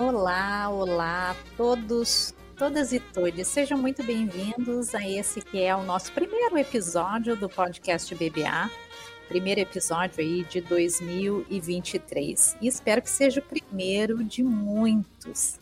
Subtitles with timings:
[0.00, 3.46] Olá, olá a todos, todas e todos.
[3.46, 8.70] Sejam muito bem-vindos a esse que é o nosso primeiro episódio do podcast BBA.
[9.28, 12.56] Primeiro episódio aí de 2023.
[12.62, 15.59] E espero que seja o primeiro de muitos.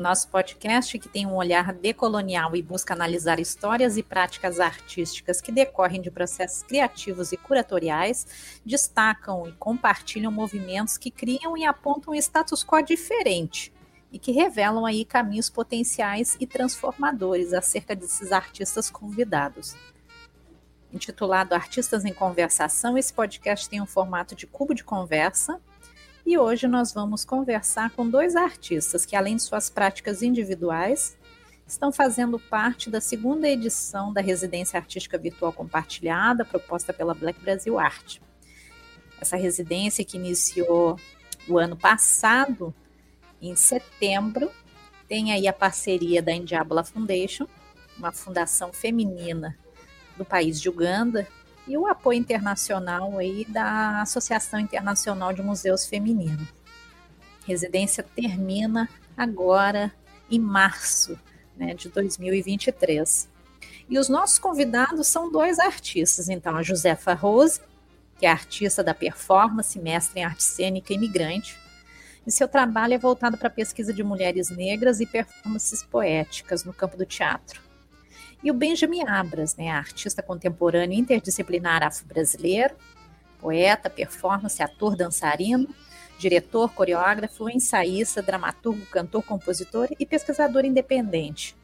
[0.00, 5.52] Nosso podcast, que tem um olhar decolonial e busca analisar histórias e práticas artísticas que
[5.52, 12.16] decorrem de processos criativos e curatoriais, destacam e compartilham movimentos que criam e apontam um
[12.16, 13.72] status quo diferente
[14.10, 19.76] e que revelam aí caminhos potenciais e transformadores acerca desses artistas convidados.
[20.92, 25.60] Intitulado Artistas em Conversação, esse podcast tem um formato de cubo de conversa,
[26.24, 31.16] e hoje nós vamos conversar com dois artistas que, além de suas práticas individuais,
[31.66, 37.78] estão fazendo parte da segunda edição da Residência Artística Virtual Compartilhada, proposta pela Black Brasil
[37.78, 38.18] Art.
[39.20, 40.98] Essa residência que iniciou
[41.48, 42.74] o ano passado,
[43.40, 44.50] em setembro,
[45.08, 47.46] tem aí a parceria da Indiabla Foundation,
[47.96, 49.58] uma fundação feminina
[50.16, 51.26] do país de Uganda,
[51.70, 56.48] e o apoio internacional aí da Associação Internacional de Museus Femininos.
[57.46, 59.92] Residência termina agora
[60.28, 61.16] em março
[61.56, 63.28] né, de 2023.
[63.88, 67.60] E os nossos convidados são dois artistas, então a Josefa Rose,
[68.18, 71.56] que é artista da performance, mestre em arte cênica imigrante,
[72.26, 76.72] e seu trabalho é voltado para a pesquisa de mulheres negras e performances poéticas no
[76.72, 77.69] campo do teatro.
[78.42, 82.74] E o Benjamin Abras, né, artista contemporâneo interdisciplinar afro-brasileiro,
[83.38, 85.68] poeta, performance, ator, dançarino,
[86.18, 91.56] diretor, coreógrafo, ensaísta, dramaturgo, cantor, compositor e pesquisador independente.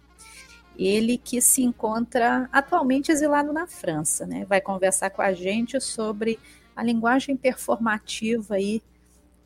[0.78, 4.44] Ele que se encontra atualmente exilado na França, né?
[4.46, 6.38] Vai conversar com a gente sobre
[6.74, 8.82] a linguagem performativa aí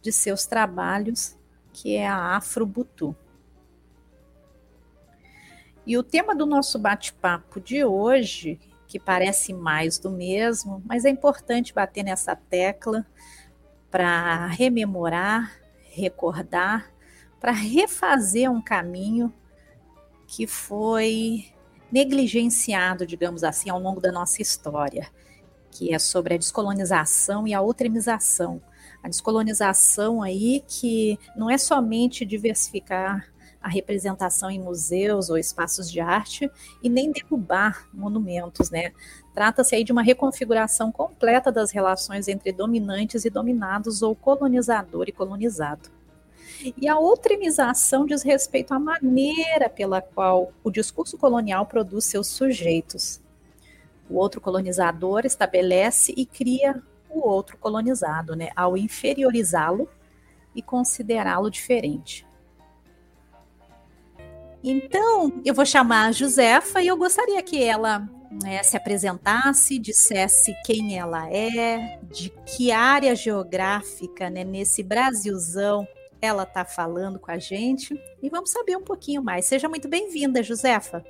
[0.03, 1.37] de seus trabalhos,
[1.73, 3.15] que é a Afro-Butu.
[5.91, 11.11] E o tema do nosso bate-papo de hoje, que parece mais do mesmo, mas é
[11.11, 13.05] importante bater nessa tecla
[13.91, 15.53] para rememorar,
[15.91, 16.93] recordar,
[17.41, 19.35] para refazer um caminho
[20.29, 21.47] que foi
[21.91, 25.11] negligenciado, digamos assim, ao longo da nossa história,
[25.73, 28.63] que é sobre a descolonização e a outremização.
[29.03, 33.30] A descolonização aí que não é somente diversificar
[33.63, 36.51] a representação em museus ou espaços de arte
[36.83, 38.93] e nem derrubar monumentos, né?
[39.35, 45.13] Trata-se aí de uma reconfiguração completa das relações entre dominantes e dominados ou colonizador e
[45.13, 45.91] colonizado.
[46.77, 53.21] E a outremização diz respeito à maneira pela qual o discurso colonial produz seus sujeitos.
[54.09, 59.89] O outro colonizador estabelece e cria o outro colonizado, né, ao inferiorizá-lo
[60.55, 62.27] e considerá-lo diferente.
[64.63, 68.07] Então, eu vou chamar a Josefa e eu gostaria que ela
[68.43, 75.89] né, se apresentasse, dissesse quem ela é, de que área geográfica, né, nesse Brasilzão,
[76.21, 77.99] ela está falando com a gente.
[78.23, 79.47] E vamos saber um pouquinho mais.
[79.47, 81.03] Seja muito bem-vinda, Josefa.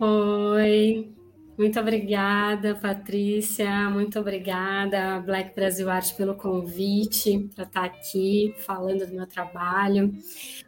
[0.00, 1.12] Oi,
[1.60, 3.68] muito obrigada, Patrícia.
[3.90, 10.10] Muito obrigada, Black Brasil Arte, pelo convite para estar aqui falando do meu trabalho.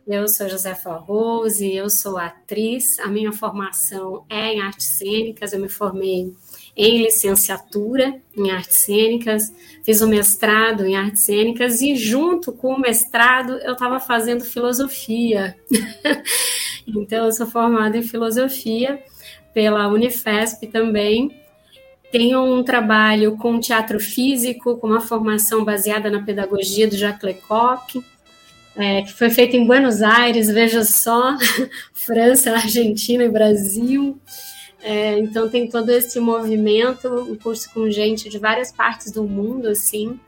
[0.07, 2.99] Eu sou Josefa Rose, eu sou atriz.
[2.99, 5.55] A minha formação é em artes cênicas.
[5.55, 6.31] Eu me formei
[6.77, 9.51] em licenciatura em artes cênicas,
[9.83, 15.57] fiz o mestrado em artes cênicas e junto com o mestrado eu estava fazendo filosofia.
[16.87, 19.03] então eu sou formada em filosofia
[19.53, 21.31] pela Unifesp também.
[22.11, 28.05] Tenho um trabalho com teatro físico, com uma formação baseada na pedagogia do Jacques Lecoq,
[28.77, 31.37] é, que foi feita em Buenos Aires, veja só,
[31.93, 34.19] França, Argentina e Brasil.
[34.83, 39.69] É, então tem todo esse movimento, um curso com gente de várias partes do mundo,
[39.69, 40.19] assim.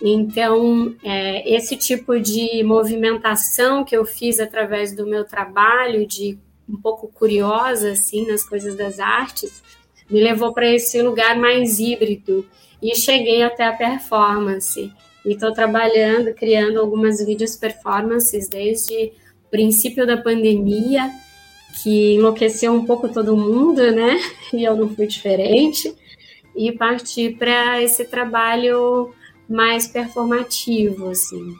[0.00, 6.38] Então, é, esse tipo de movimentação que eu fiz através do meu trabalho de
[6.68, 9.62] um pouco curiosa assim nas coisas das artes,
[10.10, 12.46] me levou para esse lugar mais híbrido
[12.82, 14.92] e cheguei até a performance.
[15.24, 19.12] E estou trabalhando, criando algumas vídeos performances desde
[19.46, 21.10] o princípio da pandemia,
[21.82, 24.20] que enlouqueceu um pouco todo mundo, né?
[24.54, 25.92] E eu não fui diferente.
[26.54, 29.12] E parti para esse trabalho
[29.48, 31.54] mais performativo, assim.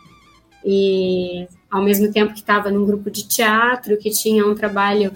[0.64, 5.12] E ao mesmo tempo que estava num grupo de teatro, que tinha um trabalho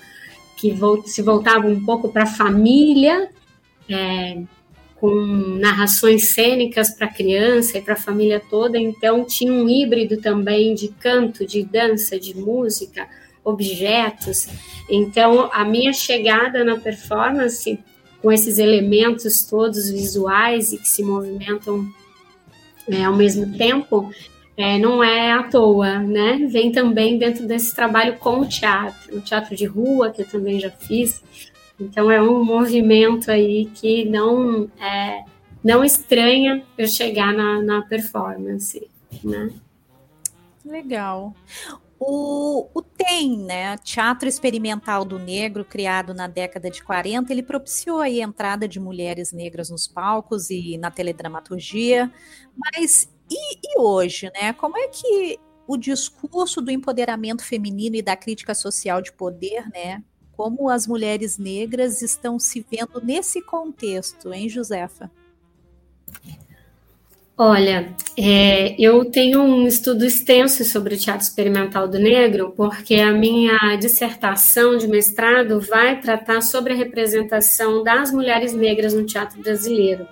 [0.57, 0.77] que
[1.07, 3.31] se voltava um pouco para a família,
[3.89, 4.43] é,
[4.97, 5.15] com
[5.59, 10.75] narrações cênicas para a criança e para a família toda, então tinha um híbrido também
[10.75, 13.09] de canto, de dança, de música,
[13.43, 14.49] objetos.
[14.91, 17.79] Então, a minha chegada na performance,
[18.21, 21.89] com esses elementos todos visuais e que se movimentam
[22.87, 24.13] é, ao mesmo tempo,
[24.57, 26.47] é, não é à toa, né?
[26.51, 30.61] Vem também dentro desse trabalho com o teatro, o teatro de rua, que eu também
[30.61, 31.23] já fiz.
[31.79, 35.25] Então, é um movimento aí que não é,
[35.65, 38.87] não estranha eu chegar na, na performance,
[39.25, 39.51] né?
[40.65, 41.35] Legal.
[42.03, 48.01] O, o TEM, né, Teatro Experimental do Negro, criado na década de 40, ele propiciou
[48.01, 52.11] a entrada de mulheres negras nos palcos e na teledramaturgia,
[52.57, 58.17] mas e, e hoje, né, como é que o discurso do empoderamento feminino e da
[58.17, 64.49] crítica social de poder, né, como as mulheres negras estão se vendo nesse contexto, hein,
[64.49, 65.11] Josefa?
[67.43, 73.13] Olha, é, eu tenho um estudo extenso sobre o teatro experimental do negro, porque a
[73.13, 80.07] minha dissertação de mestrado vai tratar sobre a representação das mulheres negras no teatro brasileiro.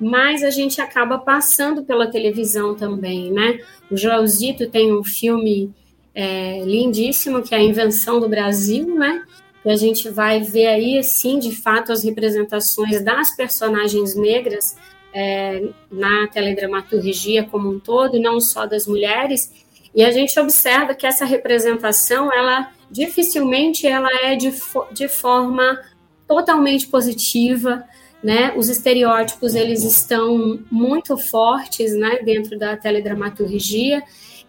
[0.00, 3.60] Mas a gente acaba passando pela televisão também, né?
[3.90, 5.70] O Joelzito tem um filme
[6.14, 9.22] é, lindíssimo que é a Invenção do Brasil, né?
[9.64, 14.76] E a gente vai ver aí, sim, de fato, as representações das personagens negras
[15.12, 19.52] é, na teledramaturgia como um todo, não só das mulheres,
[19.94, 24.52] e a gente observa que essa representação, ela dificilmente ela é de,
[24.92, 25.80] de forma
[26.26, 27.84] totalmente positiva,
[28.22, 28.52] né?
[28.56, 34.02] Os estereótipos eles estão muito fortes, né, dentro da teledramaturgia,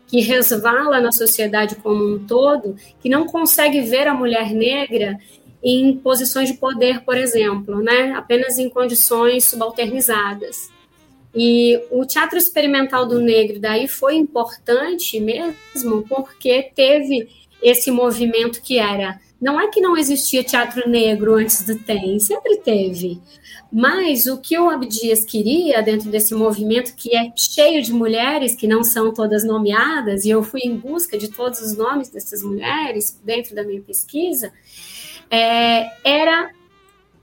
[0.08, 5.18] que resvala na sociedade como um todo, que não consegue ver a mulher negra
[5.64, 8.12] em posições de poder, por exemplo, né?
[8.14, 10.70] apenas em condições subalternizadas.
[11.34, 17.30] E o teatro experimental do negro daí foi importante mesmo porque teve
[17.62, 22.58] esse movimento que era não é que não existia teatro negro antes do TEM, sempre
[22.58, 23.20] teve.
[23.74, 28.68] Mas o que o Abdias queria dentro desse movimento, que é cheio de mulheres que
[28.68, 33.20] não são todas nomeadas, e eu fui em busca de todos os nomes dessas mulheres
[33.24, 34.54] dentro da minha pesquisa,
[35.30, 36.52] é, era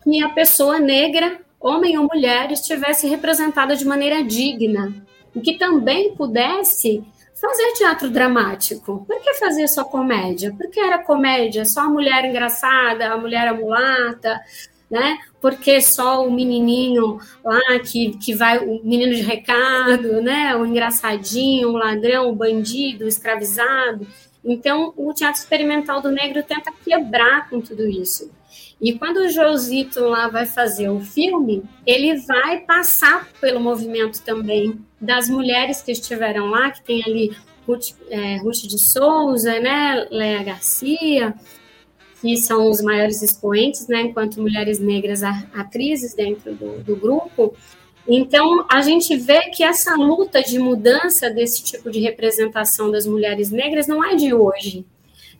[0.02, 5.06] que a pessoa negra, homem ou mulher, estivesse representada de maneira digna
[5.36, 7.04] e que também pudesse
[7.40, 9.04] fazer teatro dramático.
[9.06, 10.54] Por que fazer só comédia?
[10.56, 14.40] Porque era comédia, só a mulher engraçada, a mulher mulata,
[14.90, 15.18] né?
[15.40, 20.56] Porque só o menininho lá que, que vai, o menino de recado, né?
[20.56, 24.06] O engraçadinho, o ladrão, o bandido, o escravizado.
[24.44, 28.30] Então, o teatro experimental do negro tenta quebrar com tudo isso.
[28.80, 34.78] E quando o Josito lá vai fazer o filme, ele vai passar pelo movimento também
[35.00, 37.36] das mulheres que estiveram lá, que tem ali
[37.66, 41.34] Ruth, é, Ruth de Souza, né, Léa Garcia,
[42.20, 47.54] que são os maiores expoentes, né, enquanto mulheres negras atrizes dentro do, do grupo.
[48.06, 53.50] Então, a gente vê que essa luta de mudança desse tipo de representação das mulheres
[53.50, 54.86] negras não é de hoje,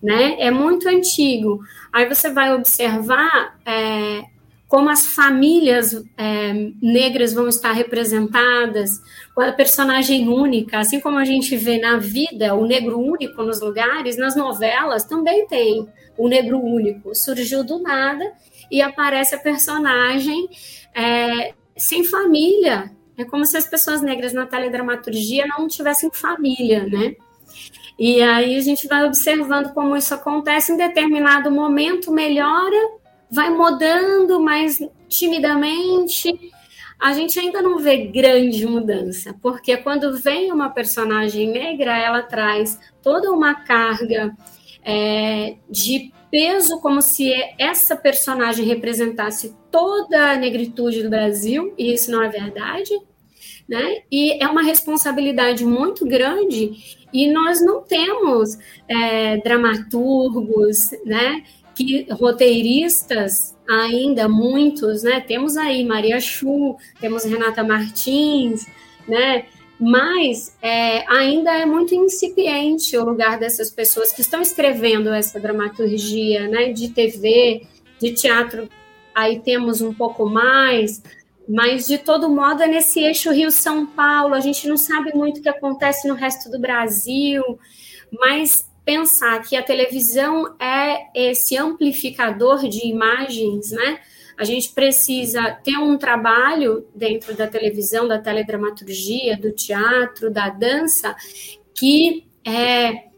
[0.02, 0.36] né?
[0.40, 1.60] É muito antigo.
[1.92, 4.22] Aí você vai observar é,
[4.68, 9.00] como as famílias é, negras vão estar representadas,
[9.36, 14.18] a personagem única, assim como a gente vê na vida o negro único nos lugares,
[14.18, 15.88] nas novelas também tem
[16.18, 17.14] o negro único.
[17.14, 18.30] Surgiu do nada
[18.70, 20.48] e aparece a personagem
[20.94, 22.90] é, sem família.
[23.16, 27.16] É como se as pessoas negras na teledramaturgia não tivessem família, né?
[27.98, 32.76] E aí a gente vai observando como isso acontece em determinado momento, melhora,
[33.30, 34.78] vai mudando mais
[35.08, 36.32] timidamente.
[36.98, 42.78] A gente ainda não vê grande mudança, porque quando vem uma personagem negra, ela traz
[43.02, 44.32] toda uma carga
[44.84, 52.10] é, de peso, como se essa personagem representasse toda a negritude do Brasil, e isso
[52.10, 52.92] não é verdade,
[53.68, 53.98] né?
[54.10, 58.58] E é uma responsabilidade muito grande, e nós não temos
[58.88, 61.42] é, dramaturgos, né?
[61.74, 65.20] Que, roteiristas ainda muitos, né?
[65.20, 68.66] Temos aí Maria Chu, temos Renata Martins,
[69.06, 69.44] né?
[69.80, 76.48] mas é, ainda é muito incipiente o lugar dessas pessoas que estão escrevendo essa dramaturgia,
[76.48, 77.62] né, de TV,
[78.00, 78.68] de teatro,
[79.14, 81.02] aí temos um pouco mais,
[81.48, 85.42] mas de todo modo é nesse eixo Rio-São Paulo, a gente não sabe muito o
[85.42, 87.42] que acontece no resto do Brasil,
[88.20, 94.00] mas pensar que a televisão é esse amplificador de imagens, né?
[94.36, 101.16] A gente precisa ter um trabalho dentro da televisão, da teledramaturgia, do teatro, da dança,
[101.74, 103.08] que é,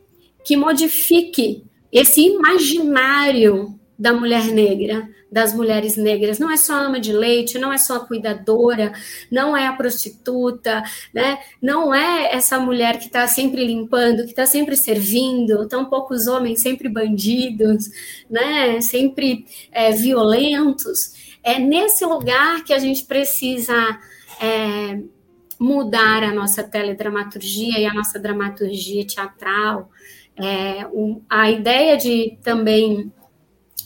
[0.45, 6.39] que modifique esse imaginário da mulher negra, das mulheres negras.
[6.39, 8.95] Não é só ama de leite, não é só a cuidadora,
[9.31, 11.39] não é a prostituta, né?
[11.61, 16.63] Não é essa mulher que está sempre limpando, que está sempre servindo, tão poucos homens
[16.63, 17.91] sempre bandidos,
[18.31, 18.81] né?
[18.81, 21.37] Sempre é, violentos.
[21.45, 24.01] É nesse lugar que a gente precisa
[24.41, 24.99] é,
[25.59, 29.91] mudar a nossa teledramaturgia e a nossa dramaturgia teatral.
[30.35, 33.13] É, um, a ideia de também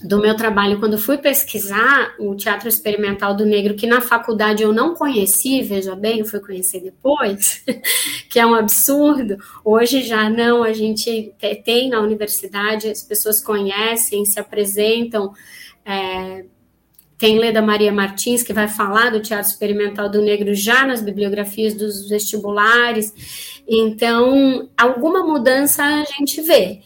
[0.04, 4.70] do meu trabalho, quando fui pesquisar o teatro experimental do negro, que na faculdade eu
[4.70, 7.64] não conheci, veja bem, eu fui conhecer depois,
[8.28, 9.38] que é um absurdo.
[9.64, 11.32] Hoje já não, a gente
[11.64, 15.32] tem na universidade, as pessoas conhecem, se apresentam.
[15.86, 16.44] É,
[17.16, 21.72] tem Leda Maria Martins, que vai falar do teatro experimental do negro já nas bibliografias
[21.72, 23.62] dos vestibulares.
[23.66, 26.82] Então, alguma mudança a gente vê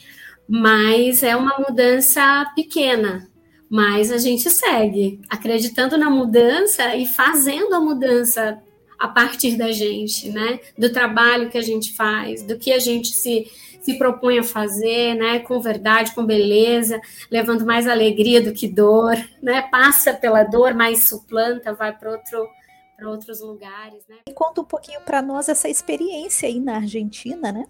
[0.49, 3.29] mas é uma mudança pequena.
[3.69, 8.63] Mas a gente segue acreditando na mudança e fazendo a mudança
[8.99, 10.59] a partir da gente, né?
[10.77, 13.47] Do trabalho que a gente faz, do que a gente se,
[13.83, 15.41] se propõe a fazer, né?
[15.41, 16.99] Com verdade, com beleza,
[17.31, 19.63] levando mais alegria do que dor, né?
[19.71, 22.49] Passa pela dor, mas suplanta, vai para outro
[22.97, 24.17] para outros lugares, né?
[24.27, 27.65] E conta um pouquinho para nós essa experiência aí na Argentina, né?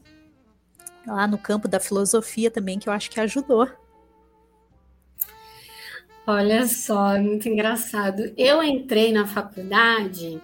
[1.06, 3.68] Lá no campo da filosofia também, que eu acho que ajudou.
[6.26, 8.32] Olha só, é muito engraçado.
[8.36, 10.38] Eu entrei na faculdade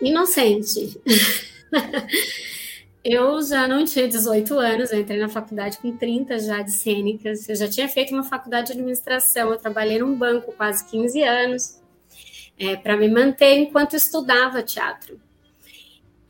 [0.00, 1.00] inocente.
[3.02, 7.48] eu já não tinha 18 anos, eu entrei na faculdade com 30 já de cênicas.
[7.48, 11.80] Eu já tinha feito uma faculdade de administração, eu trabalhei num banco quase 15 anos
[12.58, 15.18] é, para me manter enquanto estudava teatro.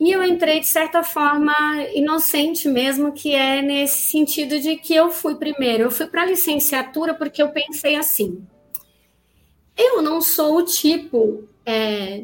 [0.01, 1.53] E eu entrei, de certa forma,
[1.93, 5.83] inocente mesmo, que é nesse sentido de que eu fui primeiro.
[5.83, 8.43] Eu fui para a licenciatura porque eu pensei assim:
[9.77, 12.23] eu não sou o tipo é,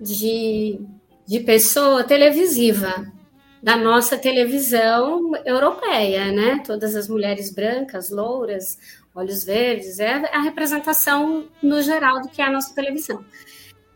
[0.00, 0.80] de,
[1.26, 3.12] de pessoa televisiva
[3.62, 6.62] da nossa televisão europeia, né?
[6.64, 8.78] Todas as mulheres brancas, louras,
[9.14, 13.22] olhos verdes, é a representação no geral do que é a nossa televisão.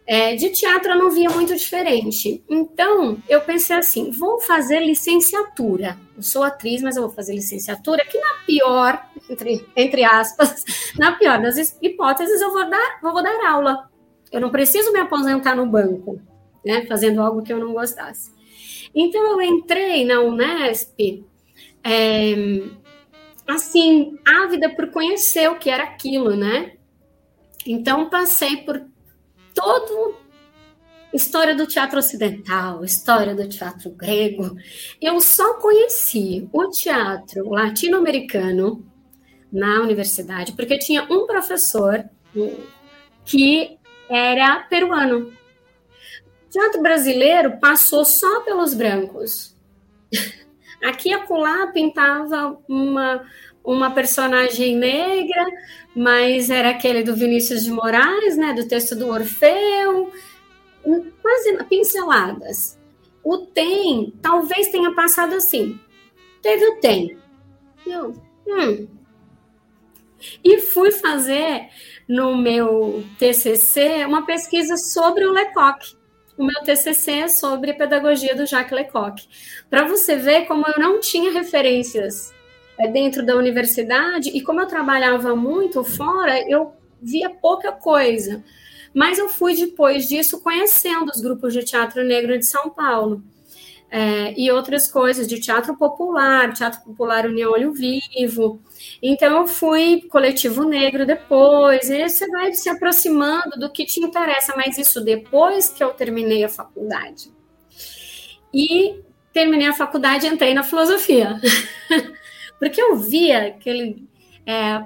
[0.04, 2.42] É, de teatro eu não via muito diferente.
[2.48, 5.96] Então, eu pensei assim: vou fazer licenciatura.
[6.16, 10.64] Eu sou atriz, mas eu vou fazer licenciatura, que na pior, entre, entre aspas,
[10.98, 13.88] na pior das hipóteses, eu vou dar, vou dar aula.
[14.30, 16.20] Eu não preciso me aposentar no banco,
[16.64, 18.32] né, fazendo algo que eu não gostasse.
[18.94, 21.24] Então, eu entrei na Unesp,
[21.84, 22.34] é,
[23.46, 26.72] assim, ávida por conhecer o que era aquilo, né?
[27.66, 28.84] Então, passei por
[29.54, 30.16] todo
[31.12, 34.56] história do teatro ocidental, história do teatro grego.
[35.00, 38.84] Eu só conheci o teatro latino-americano
[39.52, 42.08] na universidade porque tinha um professor
[43.24, 43.78] que
[44.08, 45.32] era peruano.
[46.50, 49.54] Teatro brasileiro passou só pelos brancos.
[50.82, 53.24] Aqui e acolá pintava uma,
[53.64, 55.46] uma personagem negra,
[55.94, 60.12] mas era aquele do Vinícius de Moraes, né, do texto do Orfeu,
[61.20, 62.78] quase pinceladas.
[63.22, 65.78] O tem, talvez tenha passado assim.
[66.40, 67.16] Teve o tem.
[67.86, 68.12] Eu,
[68.46, 68.88] hum.
[70.42, 71.68] E fui fazer
[72.08, 75.96] no meu TCC uma pesquisa sobre o Lecoq.
[76.36, 79.28] O meu TCC é sobre pedagogia do Jacques Lecoq.
[79.70, 82.32] Para você ver como eu não tinha referências
[82.92, 88.42] dentro da universidade, e como eu trabalhava muito fora, eu via pouca coisa.
[88.94, 93.22] Mas eu fui, depois disso, conhecendo os grupos de teatro negro de São Paulo.
[93.90, 98.62] É, e outras coisas de teatro popular, teatro popular União Olho Vivo.
[99.02, 104.54] Então, eu fui coletivo negro depois, e você vai se aproximando do que te interessa,
[104.56, 107.30] mas isso depois que eu terminei a faculdade.
[108.52, 111.38] E terminei a faculdade entrei na filosofia.
[112.62, 114.08] Porque eu via aquele.
[114.46, 114.84] É,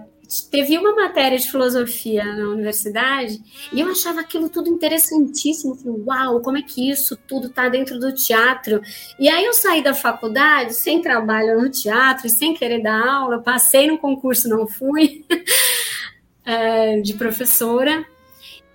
[0.51, 3.39] teve uma matéria de filosofia na universidade
[3.71, 5.75] e eu achava aquilo tudo interessantíssimo.
[5.75, 8.81] falei, uau, como é que isso tudo está dentro do teatro?
[9.19, 13.87] E aí eu saí da faculdade sem trabalho no teatro, sem querer dar aula, passei
[13.87, 15.27] no concurso, não fui,
[16.47, 18.07] é, de professora,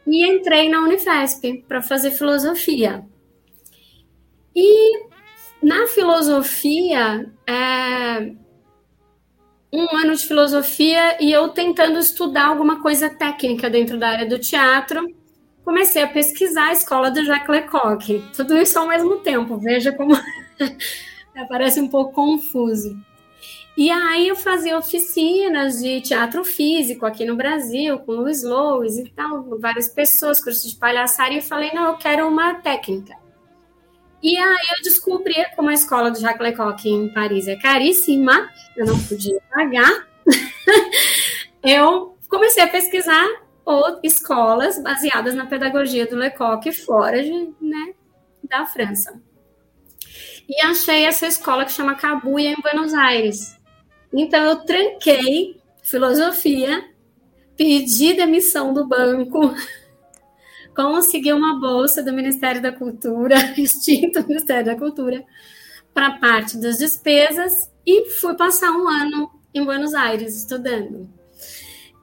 [0.05, 3.03] e entrei na Unifesp para fazer filosofia.
[4.55, 5.07] E
[5.63, 8.40] na filosofia, é,
[9.71, 14.37] um ano de filosofia e eu tentando estudar alguma coisa técnica dentro da área do
[14.37, 15.07] teatro,
[15.63, 18.23] comecei a pesquisar a escola do Jacques Lecoq.
[18.35, 20.13] Tudo isso ao mesmo tempo, veja como
[21.47, 22.99] parece um pouco confuso.
[23.77, 29.09] E aí eu fazia oficinas de teatro físico aqui no Brasil, com Luiz Lois e
[29.09, 33.20] tal, várias pessoas, curso de palhaçaria, e falei, não, eu quero uma técnica.
[34.21, 38.85] E aí eu descobri como a escola do Jacques Lecoq em Paris é caríssima, eu
[38.85, 40.07] não podia pagar.
[41.63, 43.27] eu comecei a pesquisar
[44.03, 47.93] escolas baseadas na pedagogia do Lecoq fora de, né,
[48.43, 49.21] da França.
[50.47, 53.57] E achei essa escola que chama Cabuia em Buenos Aires.
[54.13, 56.83] Então eu tranquei filosofia,
[57.55, 59.55] pedi demissão do banco,
[60.75, 65.23] consegui uma bolsa do Ministério da Cultura, extinto Ministério da Cultura,
[65.93, 71.09] para parte das despesas e fui passar um ano em Buenos Aires estudando.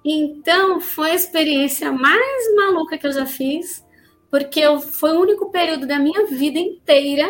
[0.04, 3.84] Então, foi a experiência mais maluca que eu já fiz,
[4.30, 7.28] porque eu, foi o único período da minha vida inteira,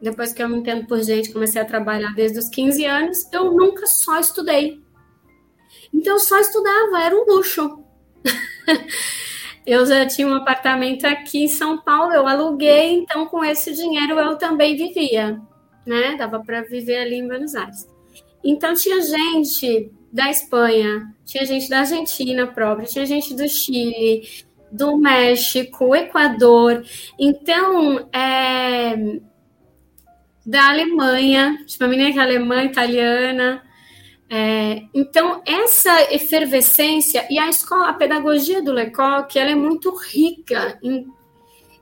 [0.00, 3.52] depois que eu me entendo por gente, comecei a trabalhar desde os 15 anos, eu
[3.52, 4.80] nunca só estudei.
[5.92, 7.82] Então, eu só estudava, era um luxo.
[9.68, 14.18] eu já tinha um apartamento aqui em São Paulo, eu aluguei, então com esse dinheiro
[14.18, 15.38] eu também vivia,
[15.86, 16.16] né?
[16.16, 17.86] Dava para viver ali em Buenos Aires.
[18.42, 24.26] Então tinha gente da Espanha, tinha gente da Argentina própria, tinha gente do Chile,
[24.72, 26.82] do México, Equador,
[27.18, 29.20] então é,
[30.46, 33.62] da Alemanha, tipo a menina que é alemã, italiana,
[34.30, 40.78] é, então, essa efervescência e a escola, a pedagogia do Lecoq, ela é muito rica.
[40.82, 41.06] Em,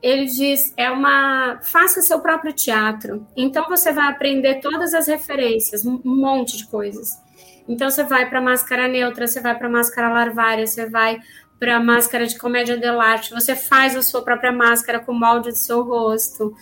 [0.00, 3.26] ele diz, é uma, faça seu próprio teatro.
[3.36, 7.20] Então, você vai aprender todas as referências, um monte de coisas.
[7.68, 11.18] Então, você vai para máscara neutra, você vai para máscara larvária, você vai
[11.58, 15.56] para máscara de comédia dell'arte, você faz a sua própria máscara com o molde do
[15.56, 16.54] seu rosto.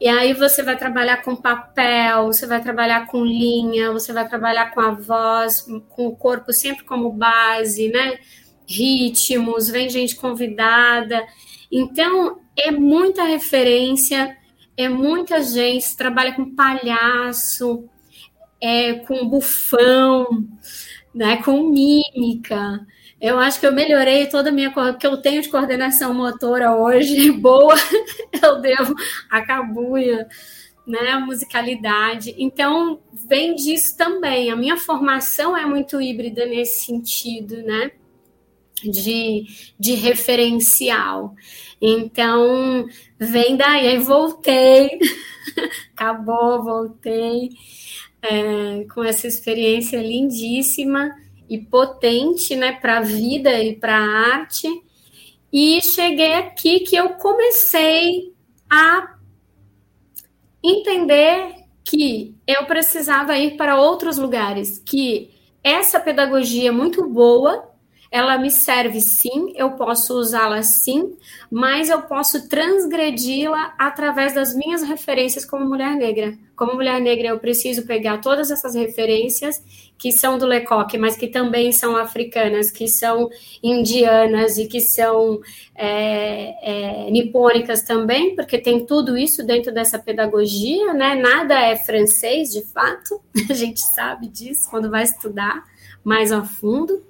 [0.00, 4.72] E aí você vai trabalhar com papel, você vai trabalhar com linha, você vai trabalhar
[4.72, 5.60] com a voz,
[5.90, 8.18] com o corpo sempre como base, né?
[8.66, 11.22] Ritmos, vem gente convidada.
[11.70, 14.36] Então, é muita referência,
[14.74, 17.84] é muita gente, trabalha com palhaço,
[18.58, 20.48] é, com bufão,
[21.14, 22.86] né, com mímica.
[23.20, 27.30] Eu acho que eu melhorei toda a minha que eu tenho de coordenação motora hoje,
[27.38, 27.74] boa,
[28.42, 28.94] eu devo
[29.30, 30.26] a cabuia,
[30.86, 32.34] né, a musicalidade.
[32.38, 34.50] Então, vem disso também.
[34.50, 37.90] A minha formação é muito híbrida nesse sentido, né?
[38.82, 39.44] De,
[39.78, 41.34] de referencial.
[41.80, 42.86] Então,
[43.18, 43.88] vem daí.
[43.88, 44.98] Aí voltei,
[45.92, 47.50] acabou, voltei
[48.22, 51.14] é, com essa experiência lindíssima
[51.50, 54.68] e potente, né, para a vida e para a arte.
[55.52, 58.32] E cheguei aqui que eu comecei
[58.70, 59.16] a
[60.62, 65.30] entender que eu precisava ir para outros lugares, que
[65.62, 67.68] essa pedagogia muito boa,
[68.10, 71.16] ela me serve sim, eu posso usá-la sim,
[71.48, 76.36] mas eu posso transgredi-la através das minhas referências como mulher negra.
[76.56, 79.62] Como mulher negra, eu preciso pegar todas essas referências
[79.96, 83.30] que são do Lecoq, mas que também são africanas, que são
[83.62, 85.40] indianas e que são
[85.74, 91.14] é, é, nipônicas também, porque tem tudo isso dentro dessa pedagogia, né?
[91.14, 95.62] Nada é francês, de fato, a gente sabe disso quando vai estudar
[96.04, 97.08] mais a fundo.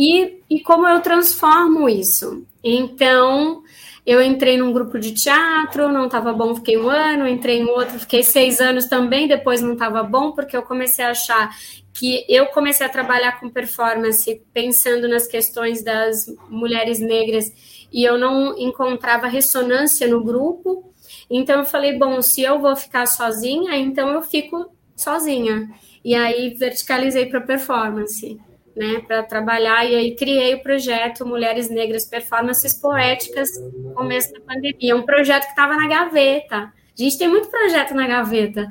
[0.00, 2.46] E, e como eu transformo isso?
[2.64, 3.62] Então,
[4.06, 7.98] eu entrei num grupo de teatro, não estava bom, fiquei um ano, entrei em outro,
[7.98, 11.54] fiquei seis anos também, depois não estava bom, porque eu comecei a achar
[11.92, 17.52] que eu comecei a trabalhar com performance pensando nas questões das mulheres negras
[17.92, 20.94] e eu não encontrava ressonância no grupo.
[21.28, 25.70] Então eu falei, bom, se eu vou ficar sozinha, então eu fico sozinha.
[26.02, 28.40] E aí verticalizei para performance
[28.80, 34.40] né, para trabalhar, e aí criei o projeto Mulheres Negras Performances Poéticas no começo da
[34.40, 36.56] pandemia, um projeto que estava na gaveta.
[36.56, 38.66] A gente tem muito projeto na gaveta.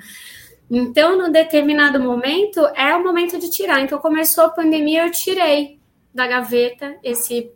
[0.68, 3.82] Então, num determinado momento, é o momento de tirar.
[3.82, 5.80] Então, começou a pandemia, eu tirei
[6.12, 7.52] da gaveta esse,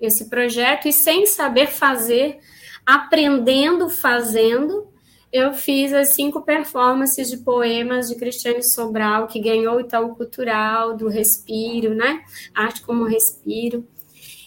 [0.00, 2.38] esse projeto, e sem saber fazer,
[2.86, 4.87] aprendendo fazendo,
[5.32, 10.96] eu fiz as cinco performances de poemas de Cristiane Sobral, que ganhou o Itaú Cultural,
[10.96, 12.22] do Respiro, né?
[12.54, 13.86] Arte como Respiro.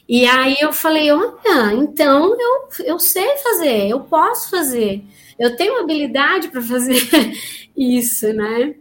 [0.08, 5.04] E aí eu falei, olha, então eu, eu sei fazer, eu posso fazer,
[5.40, 7.00] eu tenho habilidade para fazer
[7.78, 8.76] isso, né?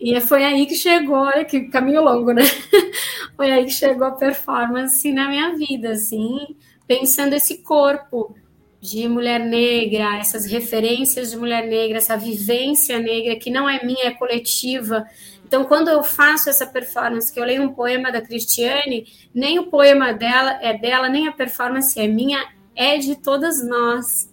[0.00, 2.42] E foi aí que chegou, olha que caminho longo, né?
[3.36, 8.34] foi aí que chegou a performance na minha vida, assim, pensando esse corpo
[8.84, 14.08] de mulher negra, essas referências de mulher negra, essa vivência negra que não é minha,
[14.08, 15.06] é coletiva.
[15.42, 19.68] Então, quando eu faço essa performance, que eu leio um poema da Cristiane, nem o
[19.68, 24.30] poema dela é dela, nem a performance é minha, é de todas nós,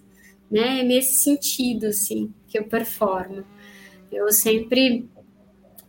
[0.52, 0.82] né?
[0.82, 3.46] É nesse sentido, assim, que eu performo.
[4.12, 5.08] Eu sempre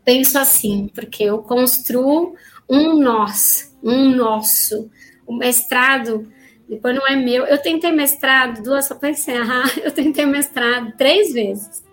[0.05, 2.37] penso assim, porque eu construo
[2.71, 4.89] um nós, um nosso.
[5.27, 6.31] O mestrado
[6.69, 7.45] depois não é meu.
[7.45, 11.85] Eu tentei mestrado, duas, só para encerrar, eu tentei mestrado três vezes.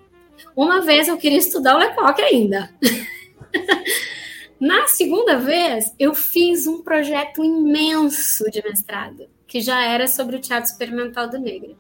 [0.55, 2.69] Uma vez eu queria estudar o Lecoq ainda.
[4.59, 10.41] Na segunda vez, eu fiz um projeto imenso de mestrado, que já era sobre o
[10.41, 11.77] teatro experimental do negro.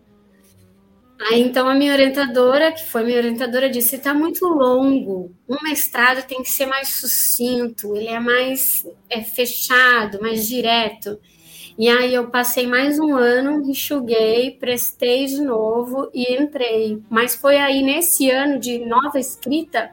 [1.19, 5.35] Aí então a minha orientadora, que foi minha orientadora, disse: está muito longo.
[5.47, 11.19] Um mestrado tem que ser mais sucinto, ele é mais é, fechado, mais direto.
[11.79, 17.01] E aí eu passei mais um ano, enxuguei, prestei de novo e entrei.
[17.09, 19.89] Mas foi aí nesse ano de nova escrita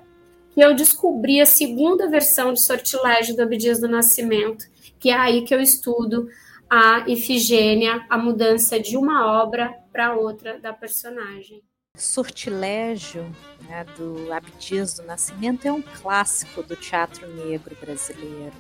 [0.51, 4.64] que eu descobri a segunda versão de Sortilégio do Abdias do Nascimento,
[4.99, 6.29] que é aí que eu estudo
[6.68, 11.62] a Ifigênia, a mudança de uma obra para outra da personagem.
[11.96, 13.33] Sortilégio
[13.68, 18.57] né, do Abdias do Nascimento é um clássico do teatro negro brasileiro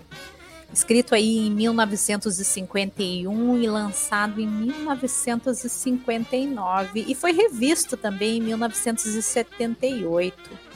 [0.72, 10.66] escrito aí em 1951 e lançado em 1959 e foi revisto também em 1978.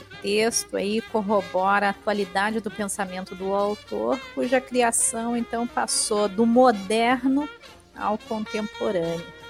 [0.00, 6.46] O texto aí corrobora a atualidade do pensamento do autor, cuja criação então passou do
[6.46, 7.48] moderno
[7.96, 9.40] ao contemporâneo.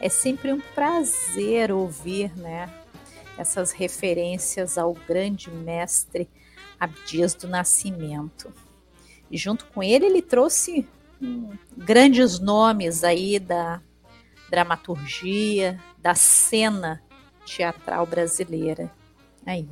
[0.00, 2.72] É sempre um prazer ouvir, né,
[3.36, 6.28] essas referências ao grande mestre
[6.78, 8.52] Abdias do Nascimento.
[9.30, 10.88] E junto com ele, ele trouxe
[11.76, 13.80] grandes nomes aí da
[14.50, 17.02] dramaturgia, da cena
[17.44, 18.90] teatral brasileira.
[19.44, 19.68] Aí.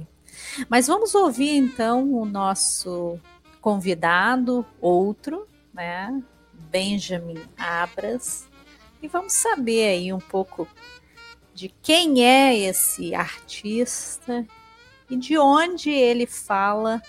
[0.68, 3.18] Mas vamos ouvir então o nosso
[3.60, 6.22] convidado, outro, né?
[6.70, 8.48] Benjamin Abras,
[9.02, 10.68] e vamos saber aí um pouco
[11.54, 14.46] de quem é esse artista
[15.08, 17.00] e de onde ele fala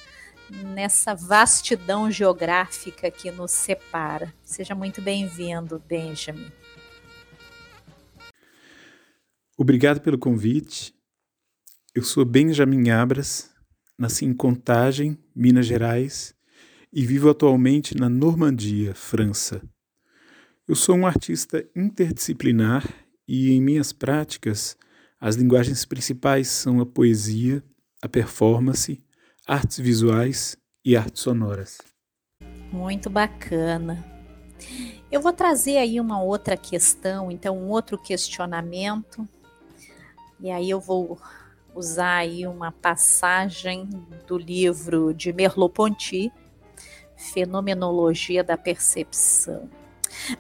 [0.49, 4.33] nessa vastidão geográfica que nos separa.
[4.43, 6.51] Seja muito bem-vindo, Benjamin.
[9.57, 10.93] Obrigado pelo convite.
[11.93, 13.49] Eu sou Benjamin Abras,
[13.97, 16.35] nasci em Contagem, Minas Gerais,
[16.93, 19.61] e vivo atualmente na Normandia, França.
[20.67, 22.87] Eu sou um artista interdisciplinar
[23.27, 24.77] e, em minhas práticas,
[25.19, 27.63] as linguagens principais são a poesia,
[28.01, 29.01] a performance
[29.47, 31.77] artes visuais e artes sonoras.
[32.69, 34.05] Muito bacana.
[35.09, 39.25] Eu vou trazer aí uma outra questão, então um outro questionamento.
[40.41, 41.17] E aí eu vou
[41.73, 43.89] usar aí uma passagem
[44.27, 46.29] do livro de Merleau-Ponty,
[47.15, 49.69] Fenomenologia da Percepção.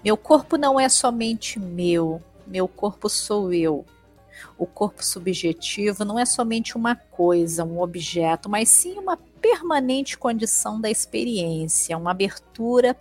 [0.03, 3.85] Meu corpo não é somente meu, meu corpo sou eu.
[4.57, 10.79] O corpo subjetivo não é somente uma coisa, um objeto, mas sim uma permanente condição
[10.79, 12.95] da experiência, uma abertura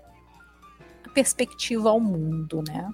[1.05, 2.93] à perspectiva ao mundo, né?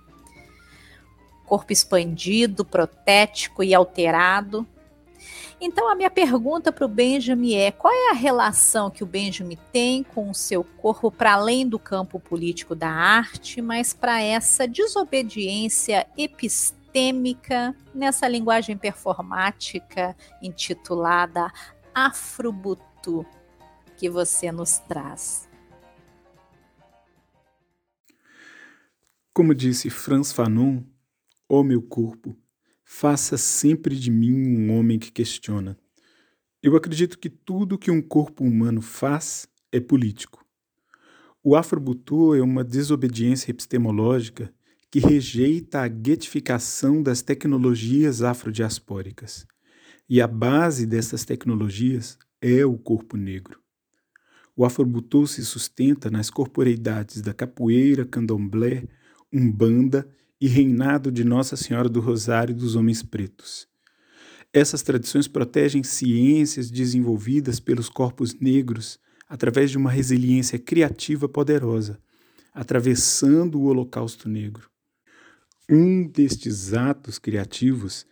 [1.47, 4.67] Corpo expandido, protético e alterado.
[5.61, 9.59] Então, a minha pergunta para o Benjamin é: qual é a relação que o Benjamin
[9.73, 14.67] tem com o seu corpo para além do campo político da arte, mas para essa
[14.67, 16.82] desobediência epistêmica?
[16.93, 21.51] Sistêmica nessa linguagem performática intitulada
[21.95, 23.25] Afrobutu
[23.97, 25.49] que você nos traz.
[29.33, 30.83] Como disse Franz Fanon,
[31.49, 32.37] ó oh meu corpo,
[32.85, 35.79] faça sempre de mim um homem que questiona.
[36.63, 40.45] Eu acredito que tudo que um corpo humano faz é político.
[41.43, 44.53] O Afrobutu é uma desobediência epistemológica
[44.93, 49.47] que rejeita a guetificação das tecnologias afrodiaspóricas.
[50.07, 53.59] E a base dessas tecnologias é o corpo negro.
[54.55, 58.87] O afrobutu se sustenta nas corporeidades da capoeira, candomblé,
[59.33, 60.07] umbanda
[60.39, 63.67] e reinado de Nossa Senhora do Rosário dos Homens Pretos.
[64.53, 71.99] Essas tradições protegem ciências desenvolvidas pelos corpos negros através de uma resiliência criativa poderosa,
[72.53, 74.72] atravessando o Holocausto Negro.
[75.71, 78.05] Um destes atos criativos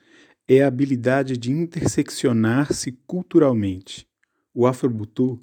[0.47, 4.09] é a habilidade de interseccionar-se culturalmente,
[4.55, 5.43] o afrobutu,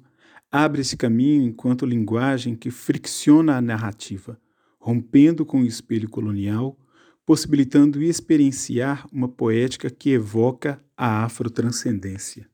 [0.50, 4.40] abre esse caminho enquanto linguagem que fricciona a narrativa,
[4.80, 6.78] rompendo com o espelho colonial,
[7.26, 12.48] possibilitando experienciar uma poética que evoca a afrotranscendência.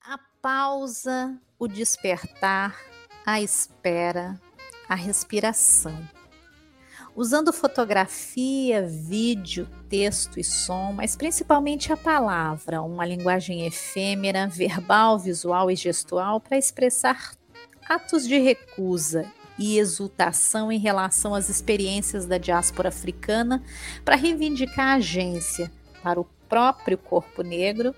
[0.00, 2.78] A pausa, o despertar,
[3.26, 4.40] a espera,
[4.88, 6.23] a respiração
[7.16, 15.70] usando fotografia, vídeo, texto e som, mas principalmente a palavra, uma linguagem efêmera, verbal, visual
[15.70, 17.34] e gestual para expressar
[17.88, 23.62] atos de recusa e exultação em relação às experiências da diáspora africana,
[24.04, 25.70] para reivindicar a agência
[26.02, 27.94] para o próprio corpo negro,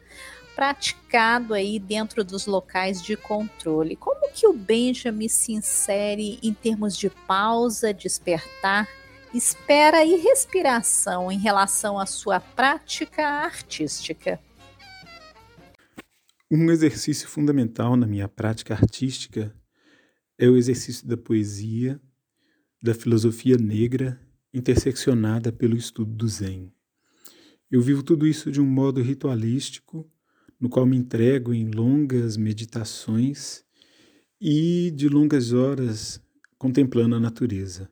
[0.55, 3.96] praticado aí dentro dos locais de controle.
[3.96, 8.87] Como que o Benjamin se insere em termos de pausa, despertar
[9.35, 14.41] espera e respiração em relação à sua prática artística?
[16.51, 19.55] Um exercício fundamental na minha prática artística
[20.39, 22.01] é o exercício da poesia,
[22.81, 24.21] da filosofia negra
[24.55, 26.73] interseccionada pelo estudo do Zen.
[27.71, 30.09] Eu vivo tudo isso de um modo ritualístico,
[30.59, 33.65] no qual me entrego em longas meditações
[34.41, 36.23] e de longas horas
[36.57, 37.91] contemplando a natureza.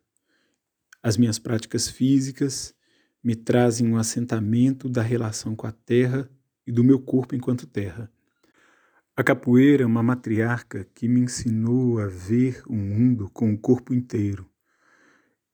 [1.04, 2.74] As minhas práticas físicas
[3.22, 6.30] me trazem um assentamento da relação com a terra
[6.66, 8.10] e do meu corpo enquanto terra.
[9.14, 13.92] A capoeira é uma matriarca que me ensinou a ver o mundo com o corpo
[13.92, 14.48] inteiro.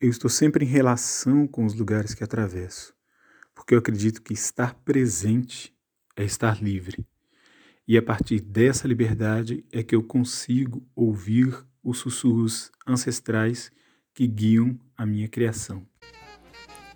[0.00, 2.94] Eu estou sempre em relação com os lugares que atravesso,
[3.52, 5.74] porque eu acredito que estar presente
[6.16, 7.04] é estar livre.
[7.88, 13.72] E a partir dessa liberdade é que eu consigo ouvir os sussurros ancestrais
[14.14, 15.82] que guiam a minha criação.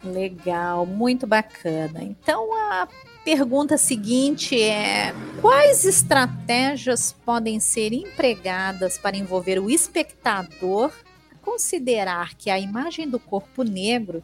[0.02, 2.02] Legal, muito bacana.
[2.02, 2.86] Então a
[3.24, 10.92] pergunta seguinte é: quais estratégias podem ser empregadas para envolver o espectador
[11.32, 14.22] a considerar que a imagem do corpo negro,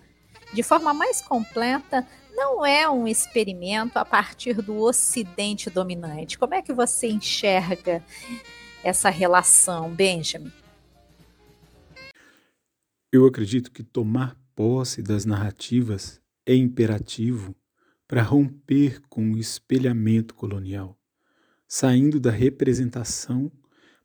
[0.53, 6.38] de forma mais completa, não é um experimento a partir do ocidente dominante?
[6.38, 8.05] Como é que você enxerga
[8.85, 10.53] essa relação, Benjamin?
[13.12, 17.57] Eu acredito que tomar posse das narrativas é imperativo
[18.07, 20.96] para romper com o espelhamento colonial,
[21.66, 23.51] saindo da representação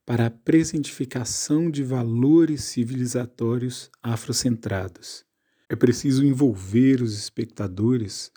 [0.04, 5.24] para a presentificação de valores civilizatórios afrocentrados.
[5.70, 8.32] É preciso envolver os espectadores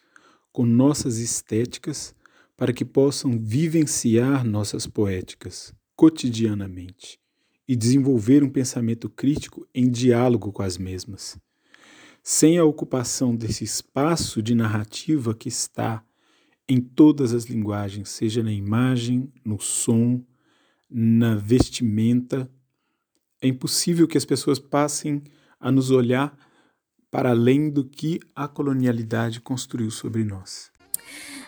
[0.52, 2.14] com nossas estéticas
[2.58, 7.18] para que possam vivenciar nossas poéticas cotidianamente
[7.68, 11.38] e desenvolver um pensamento crítico em diálogo com as mesmas.
[12.22, 16.02] Sem a ocupação desse espaço de narrativa que está
[16.66, 20.22] em todas as linguagens, seja na imagem, no som,
[20.90, 22.50] na vestimenta,
[23.40, 25.22] é impossível que as pessoas passem
[25.60, 26.36] a nos olhar
[27.10, 30.70] para além do que a colonialidade construiu sobre nós.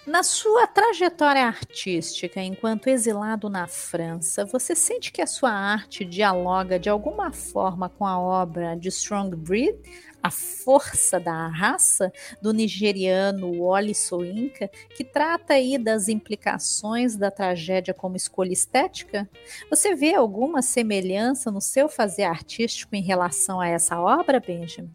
[0.07, 6.79] Na sua trajetória artística enquanto exilado na França, você sente que a sua arte dialoga
[6.79, 9.77] de alguma forma com a obra de Strong Breed,
[10.23, 12.11] A Força da Raça,
[12.41, 19.29] do nigeriano Wally Soyinka, que trata aí das implicações da tragédia como escolha estética?
[19.69, 24.91] Você vê alguma semelhança no seu fazer artístico em relação a essa obra, Benjamin?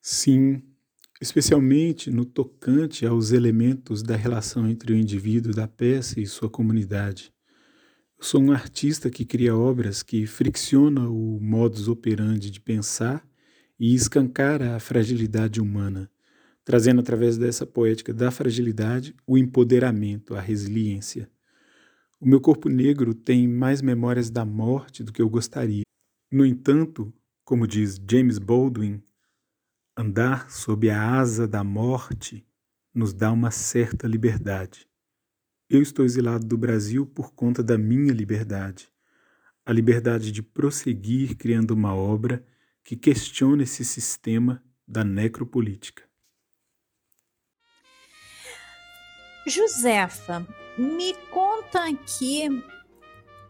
[0.00, 0.62] Sim,
[1.20, 7.32] especialmente no tocante aos elementos da relação entre o indivíduo da peça e sua comunidade.
[8.18, 13.22] Eu sou um artista que cria obras que fricciona o modus operandi de pensar
[13.78, 16.10] e escancara a fragilidade humana,
[16.64, 21.30] trazendo através dessa poética da fragilidade o empoderamento, a resiliência.
[22.18, 25.84] O meu corpo negro tem mais memórias da morte do que eu gostaria.
[26.30, 27.12] No entanto,
[27.44, 29.02] como diz James Baldwin,
[30.02, 32.42] Andar sob a asa da morte
[32.94, 34.88] nos dá uma certa liberdade.
[35.68, 38.90] Eu estou exilado do Brasil por conta da minha liberdade,
[39.62, 42.42] a liberdade de prosseguir criando uma obra
[42.82, 46.02] que questione esse sistema da necropolítica.
[49.46, 52.48] Josefa, me conta aqui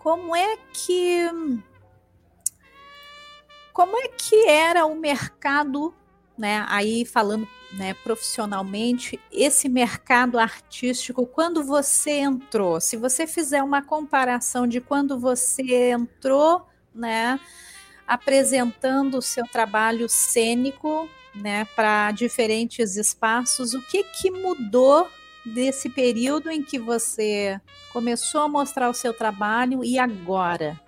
[0.01, 1.29] como é que
[3.73, 5.95] como é que era o mercado
[6.41, 6.65] né?
[6.69, 14.67] Aí falando né, profissionalmente, esse mercado artístico, quando você entrou, se você fizer uma comparação
[14.67, 17.39] de quando você entrou, né,
[18.09, 25.07] apresentando o seu trabalho cênico, né, para diferentes espaços, o que que mudou
[25.45, 27.61] desse período em que você
[27.93, 30.81] começou a mostrar o seu trabalho e agora?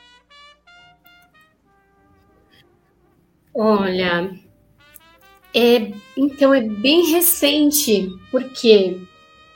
[3.54, 4.32] Olha,
[5.54, 8.98] é, então é bem recente, porque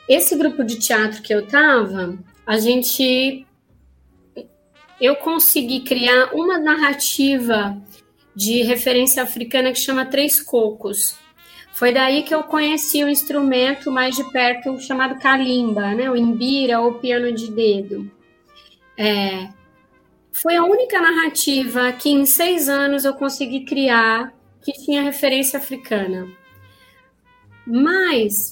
[0.09, 3.47] esse grupo de teatro que eu estava, a gente.
[4.99, 7.77] Eu consegui criar uma narrativa
[8.35, 11.17] de referência africana que chama Três Cocos.
[11.75, 16.11] Foi daí que eu conheci o instrumento mais de perto chamado kalimba, né?
[16.11, 18.11] o imbira ou piano de dedo.
[18.97, 19.51] É,
[20.33, 24.33] foi a única narrativa que em seis anos eu consegui criar
[24.67, 26.29] que tinha referência africana.
[27.65, 28.51] Mas,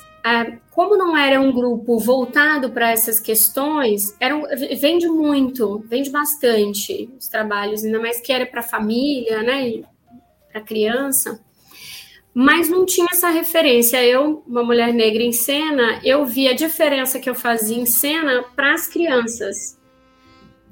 [0.70, 4.40] como não era um grupo voltado para essas questões, era
[4.76, 9.82] vende muito, vende bastante os trabalhos, ainda mais que era para família, né,
[10.52, 11.40] para criança
[12.36, 14.04] mas não tinha essa referência.
[14.04, 18.42] Eu, uma mulher negra em cena, eu vi a diferença que eu fazia em cena
[18.56, 19.78] para as crianças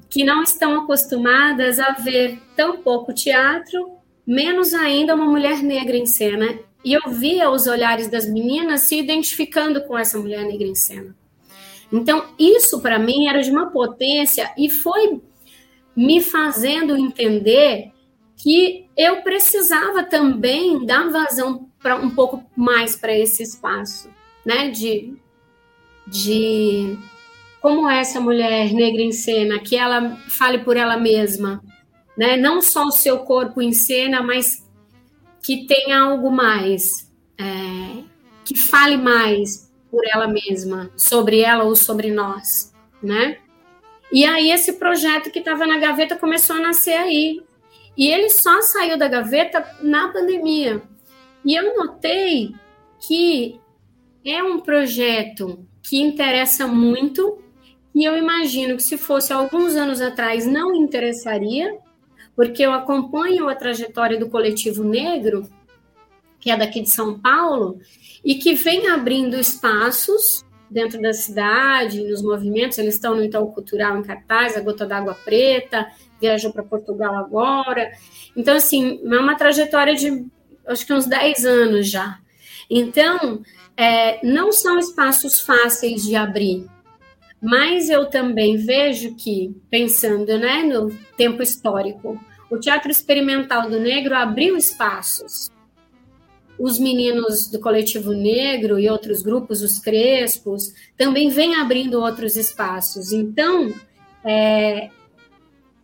[0.09, 6.05] que não estão acostumadas a ver tão pouco teatro, menos ainda uma mulher negra em
[6.05, 6.59] cena.
[6.83, 11.15] E eu via os olhares das meninas se identificando com essa mulher negra em cena.
[11.91, 15.21] Então, isso para mim era de uma potência e foi
[15.95, 17.91] me fazendo entender
[18.35, 24.09] que eu precisava também dar vazão para um pouco mais para esse espaço,
[24.45, 24.69] né?
[24.69, 25.13] De,
[26.07, 26.97] de
[27.61, 31.63] como essa mulher negra em cena, que ela fale por ela mesma,
[32.17, 32.37] né?
[32.37, 34.63] Não só o seu corpo em cena, mas
[35.41, 38.03] que tenha algo mais, é,
[38.45, 43.37] que fale mais por ela mesma, sobre ela ou sobre nós, né?
[44.11, 47.41] E aí esse projeto que estava na gaveta começou a nascer aí,
[47.95, 50.81] e ele só saiu da gaveta na pandemia.
[51.45, 52.55] E eu notei
[53.05, 53.59] que
[54.25, 57.39] é um projeto que interessa muito,
[57.93, 61.77] e eu imagino que se fosse alguns anos atrás não interessaria,
[62.35, 65.47] porque eu acompanho a trajetória do coletivo negro,
[66.39, 67.79] que é daqui de São Paulo,
[68.23, 73.97] e que vem abrindo espaços dentro da cidade, nos movimentos, eles estão no Itaú Cultural
[73.97, 75.87] em cartaz, a Gota d'Água Preta,
[76.19, 77.91] viajou para Portugal agora.
[78.35, 80.25] Então, assim, é uma trajetória de
[80.65, 82.17] acho que uns 10 anos já.
[82.69, 83.43] Então,
[83.77, 86.67] é, não são espaços fáceis de abrir,
[87.43, 92.17] mas eu também vejo que, pensando né, no tempo histórico,
[92.49, 95.51] o Teatro Experimental do Negro abriu espaços.
[96.57, 103.11] Os meninos do Coletivo Negro e outros grupos, os Crespos, também vêm abrindo outros espaços.
[103.11, 103.73] Então,
[104.23, 104.89] é,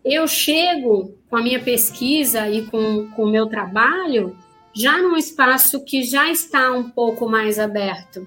[0.06, 4.34] eu chego com a minha pesquisa e com, com o meu trabalho
[4.74, 8.26] já num espaço que já está um pouco mais aberto,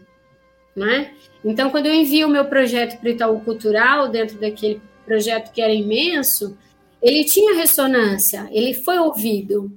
[0.75, 1.13] né?
[1.45, 5.61] Então, quando eu envio o meu projeto para o Itaú Cultural, dentro daquele projeto que
[5.61, 6.57] era imenso,
[7.03, 9.73] ele tinha ressonância, ele foi ouvido,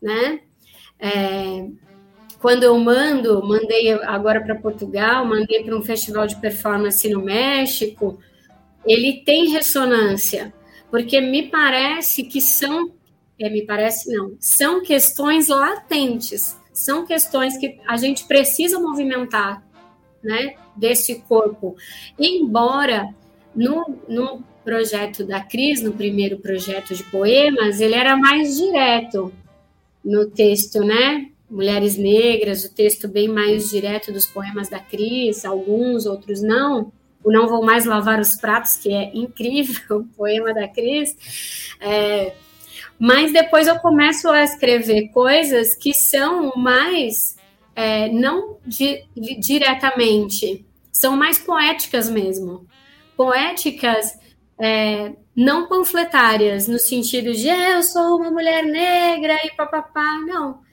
[0.00, 0.40] né?
[0.98, 1.66] É,
[2.38, 8.18] quando eu mando, mandei agora para Portugal, mandei para um festival de performance no México,
[8.84, 10.52] ele tem ressonância
[10.90, 12.92] porque me parece que são,
[13.38, 19.62] é, me parece não, são questões latentes, são questões que a gente precisa movimentar,
[20.26, 21.76] né, desse corpo.
[22.18, 23.08] Embora
[23.54, 29.32] no, no projeto da Cris, no primeiro projeto de poemas, ele era mais direto
[30.04, 31.30] no texto, né?
[31.48, 36.92] Mulheres Negras, o texto bem mais direto dos poemas da Cris, alguns, outros não
[37.26, 41.74] o Não Vou Mais Lavar os Pratos, que é incrível, o poema da Cris.
[41.80, 42.32] É,
[42.98, 47.35] mas depois eu começo a escrever coisas que são mais,
[47.76, 49.04] é, não di,
[49.38, 52.66] diretamente, são mais poéticas mesmo.
[53.16, 54.18] Poéticas
[54.58, 60.66] é, não panfletárias, no sentido de eu sou uma mulher negra e papapá, não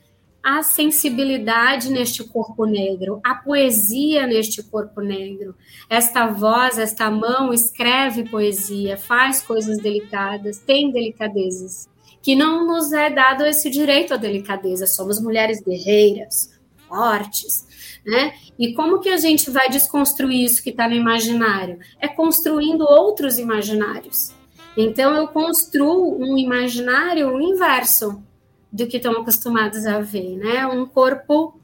[0.43, 5.55] a sensibilidade neste corpo negro, a poesia neste corpo negro.
[5.89, 11.87] Esta voz, esta mão escreve poesia, faz coisas delicadas, tem delicadezas,
[12.21, 14.85] que não nos é dado esse direito à delicadeza.
[14.85, 16.52] Somos mulheres guerreiras,
[16.93, 17.65] fortes,
[18.05, 18.33] né?
[18.59, 21.79] E como que a gente vai desconstruir isso que está no imaginário?
[21.99, 24.31] É construindo outros imaginários.
[24.77, 28.23] Então eu construo um imaginário inverso
[28.71, 30.67] do que estão acostumados a ver, né?
[30.67, 31.59] Um corpo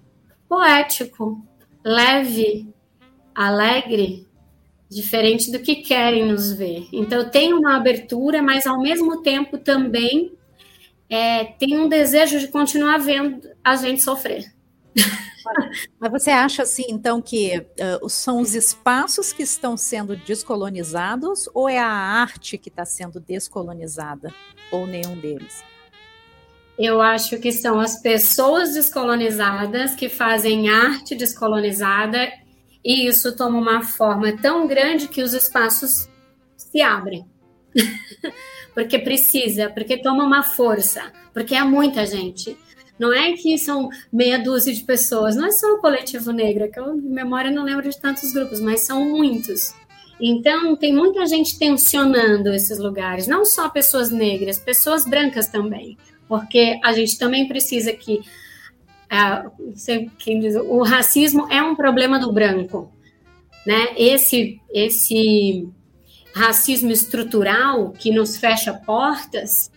[0.47, 1.43] poético,
[1.83, 2.67] leve,
[3.35, 4.27] alegre,
[4.89, 6.87] diferente do que querem nos ver.
[6.91, 10.31] Então tem uma abertura, mas ao mesmo tempo também
[11.09, 14.45] é, tem um desejo de continuar vendo a gente sofrer,
[15.99, 21.67] Mas você acha assim, então, que uh, são os espaços que estão sendo descolonizados ou
[21.67, 24.33] é a arte que está sendo descolonizada?
[24.71, 25.63] Ou nenhum deles?
[26.77, 32.31] Eu acho que são as pessoas descolonizadas que fazem arte descolonizada
[32.83, 36.07] e isso toma uma forma tão grande que os espaços
[36.55, 37.25] se abrem.
[38.73, 42.57] porque precisa, porque toma uma força, porque é muita gente.
[42.99, 46.79] Não é que são meia dúzia de pessoas, não é só o coletivo negro, que
[46.79, 49.73] eu, de memória, não lembro de tantos grupos, mas são muitos.
[50.19, 55.97] Então, tem muita gente tensionando esses lugares, não só pessoas negras, pessoas brancas também,
[56.27, 58.19] porque a gente também precisa que.
[59.11, 62.93] Uh, quem diz, o racismo é um problema do branco,
[63.65, 63.87] né?
[63.97, 65.67] Esse, esse
[66.33, 69.71] racismo estrutural que nos fecha portas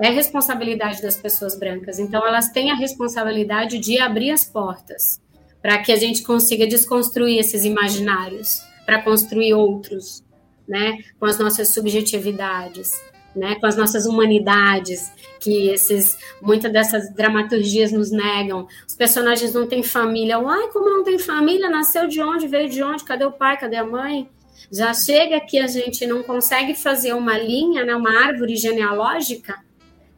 [0.00, 1.98] é responsabilidade das pessoas brancas.
[1.98, 5.20] Então, elas têm a responsabilidade de abrir as portas
[5.60, 10.22] para que a gente consiga desconstruir esses imaginários, para construir outros,
[10.66, 12.92] né, com as nossas subjetividades,
[13.34, 18.66] né, com as nossas humanidades, que esses muitas dessas dramaturgias nos negam.
[18.86, 20.38] Os personagens não têm família.
[20.38, 21.68] Uai, como não tem família?
[21.68, 22.46] Nasceu de onde?
[22.46, 23.04] Veio de onde?
[23.04, 23.58] Cadê o pai?
[23.58, 24.28] Cadê a mãe?
[24.70, 29.67] Já chega que a gente não consegue fazer uma linha, né, uma árvore genealógica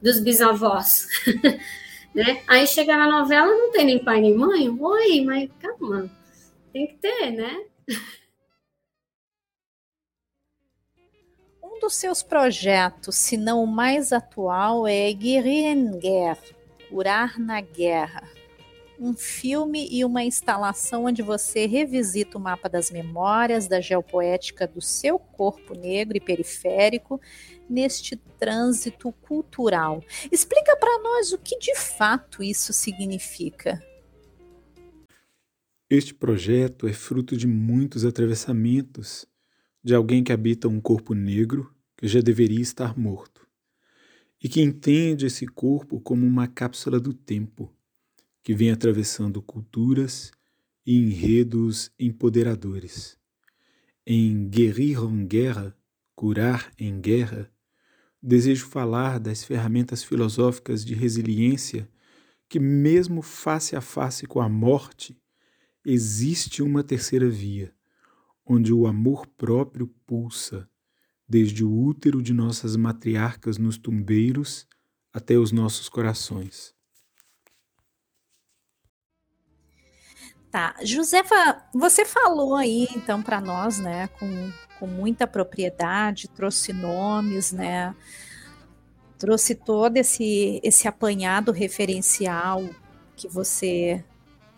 [0.03, 1.07] dos bisavós.
[2.15, 2.43] né?
[2.47, 4.69] Aí chega na novela, não tem nem pai nem mãe.
[4.69, 6.11] Oi, mas calma,
[6.73, 7.65] tem que ter, né?
[11.63, 16.55] Um dos seus projetos, se não o mais atual, é Guerrir en Guerre,
[16.89, 18.40] Curar na Guerra.
[19.03, 24.83] Um filme e uma instalação onde você revisita o mapa das memórias, da geopoética do
[24.83, 27.19] seu corpo negro e periférico
[27.67, 30.05] neste trânsito cultural.
[30.31, 33.83] Explica para nós o que de fato isso significa.
[35.89, 39.27] Este projeto é fruto de muitos atravessamentos
[39.83, 43.49] de alguém que habita um corpo negro que já deveria estar morto
[44.43, 47.75] e que entende esse corpo como uma cápsula do tempo
[48.43, 50.33] que vem atravessando culturas
[50.87, 53.19] e enredos empoderadores.
[54.07, 55.77] Em Guerrir en Guerra,
[56.15, 57.51] Curar em Guerra,
[58.23, 61.89] desejo falar das ferramentas filosóficas de resiliência
[62.49, 65.17] que, mesmo face a face com a morte,
[65.85, 67.73] existe uma terceira via,
[68.45, 70.69] onde o amor próprio pulsa,
[71.29, 74.67] desde o útero de nossas matriarcas nos tumbeiros
[75.13, 76.75] até os nossos corações.
[80.51, 87.53] Tá, Josefa, você falou aí então para nós, né, com com muita propriedade, trouxe nomes,
[87.53, 87.95] né?
[89.19, 92.65] Trouxe todo esse, esse apanhado referencial
[93.15, 94.03] que você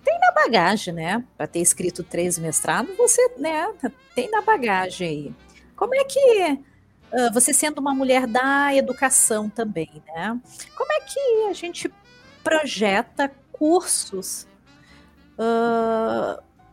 [0.05, 1.25] tem na bagagem, né?
[1.37, 3.69] Para ter escrito três mestrados, você né,
[4.15, 5.35] tem na bagagem aí.
[5.75, 10.41] Como é que uh, você sendo uma mulher da educação também, né?
[10.77, 11.93] Como é que a gente
[12.45, 14.47] projeta cursos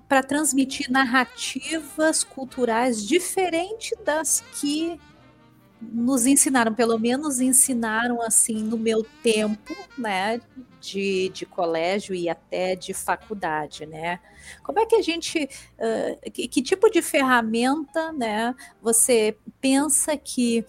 [0.07, 4.99] para transmitir narrativas culturais diferentes das que
[5.82, 10.41] nos ensinaram, pelo menos ensinaram assim no meu tempo, né,
[10.82, 14.20] de, de colégio e até de faculdade, né?
[14.63, 15.47] Como é que a gente,
[15.78, 20.65] uh, que, que, tipo de ferramenta, né, você pensa que,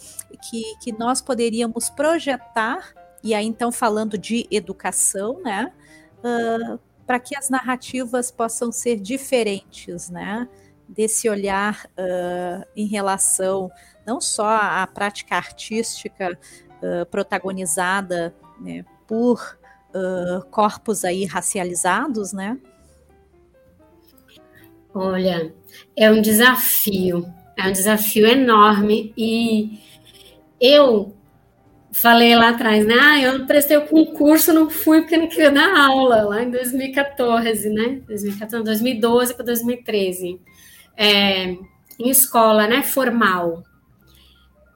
[0.48, 2.92] que, que nós poderíamos projetar,
[3.22, 5.72] e aí então falando de educação, né,
[6.18, 6.78] uh,
[7.10, 10.48] para que as narrativas possam ser diferentes, né?
[10.88, 13.68] Desse olhar uh, em relação
[14.06, 16.38] não só à prática artística
[16.80, 19.58] uh, protagonizada né, por
[19.92, 22.56] uh, corpos aí racializados, né?
[24.94, 25.52] Olha,
[25.96, 29.80] é um desafio, é um desafio enorme e
[30.60, 31.12] eu
[31.92, 32.94] falei lá atrás, né?
[32.98, 37.68] Ah, eu prestei o concurso, não fui porque não queria dar aula, lá em 2014,
[37.70, 38.00] né?
[38.06, 40.40] 2014, 2012 para 2013.
[40.96, 41.56] É,
[41.98, 42.82] em escola, né?
[42.82, 43.62] Formal.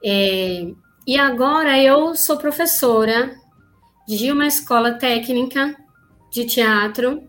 [0.03, 0.67] É,
[1.07, 3.35] e agora eu sou professora
[4.07, 5.75] de uma escola técnica
[6.31, 7.23] de teatro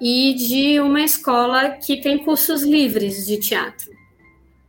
[0.00, 3.90] e de uma escola que tem cursos livres de teatro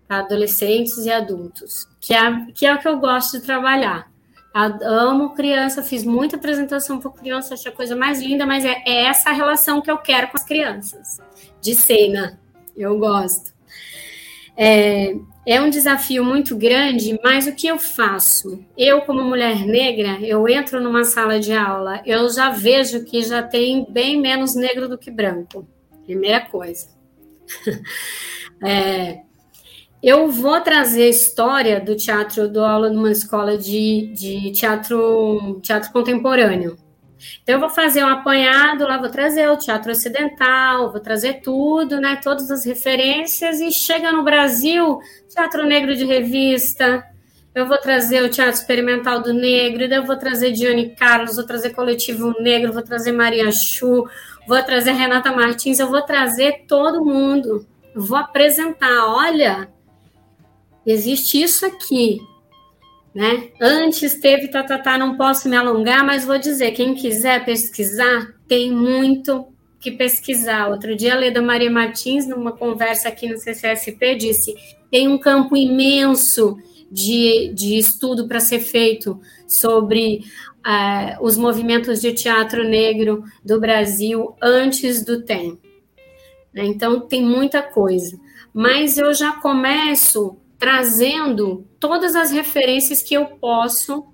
[0.07, 4.10] para adolescentes e adultos, que é, que é o que eu gosto de trabalhar
[4.53, 9.05] amo criança, fiz muita apresentação para criança, achei a coisa mais linda, mas é, é
[9.05, 11.19] essa relação que eu quero com as crianças,
[11.61, 12.39] de cena,
[12.75, 13.51] eu gosto.
[14.57, 18.63] É, é um desafio muito grande, mas o que eu faço?
[18.77, 23.41] Eu, como mulher negra, eu entro numa sala de aula, eu já vejo que já
[23.41, 25.67] tem bem menos negro do que branco.
[26.05, 26.89] Primeira coisa.
[28.63, 29.21] é,
[30.01, 35.91] eu vou trazer a história do teatro, do aula numa escola de, de teatro, teatro
[35.91, 36.77] contemporâneo.
[37.43, 42.01] Então, eu vou fazer um apanhado lá, vou trazer o teatro ocidental, vou trazer tudo,
[42.01, 42.19] né?
[42.23, 44.99] Todas as referências, e chega no Brasil,
[45.29, 47.03] teatro negro de revista,
[47.53, 51.71] eu vou trazer o Teatro Experimental do Negro, eu vou trazer Diane Carlos, vou trazer
[51.71, 54.07] Coletivo Negro, vou trazer Maria Chu,
[54.47, 57.67] vou trazer Renata Martins, eu vou trazer todo mundo.
[57.93, 59.67] Vou apresentar, olha,
[60.85, 62.19] existe isso aqui,
[63.13, 63.49] né?
[63.59, 68.33] Antes teve tatatá, tá, tá, não posso me alongar, mas vou dizer, quem quiser pesquisar,
[68.47, 69.47] tem muito
[69.79, 70.69] que pesquisar.
[70.69, 74.53] Outro dia a Leda Maria Martins, numa conversa aqui no CCSP, disse:
[74.89, 76.57] tem um campo imenso
[76.91, 80.21] de, de estudo para ser feito sobre
[80.65, 85.57] uh, os movimentos de teatro negro do Brasil antes do TEM.
[86.53, 88.19] Então, tem muita coisa.
[88.53, 94.13] Mas eu já começo trazendo todas as referências que eu posso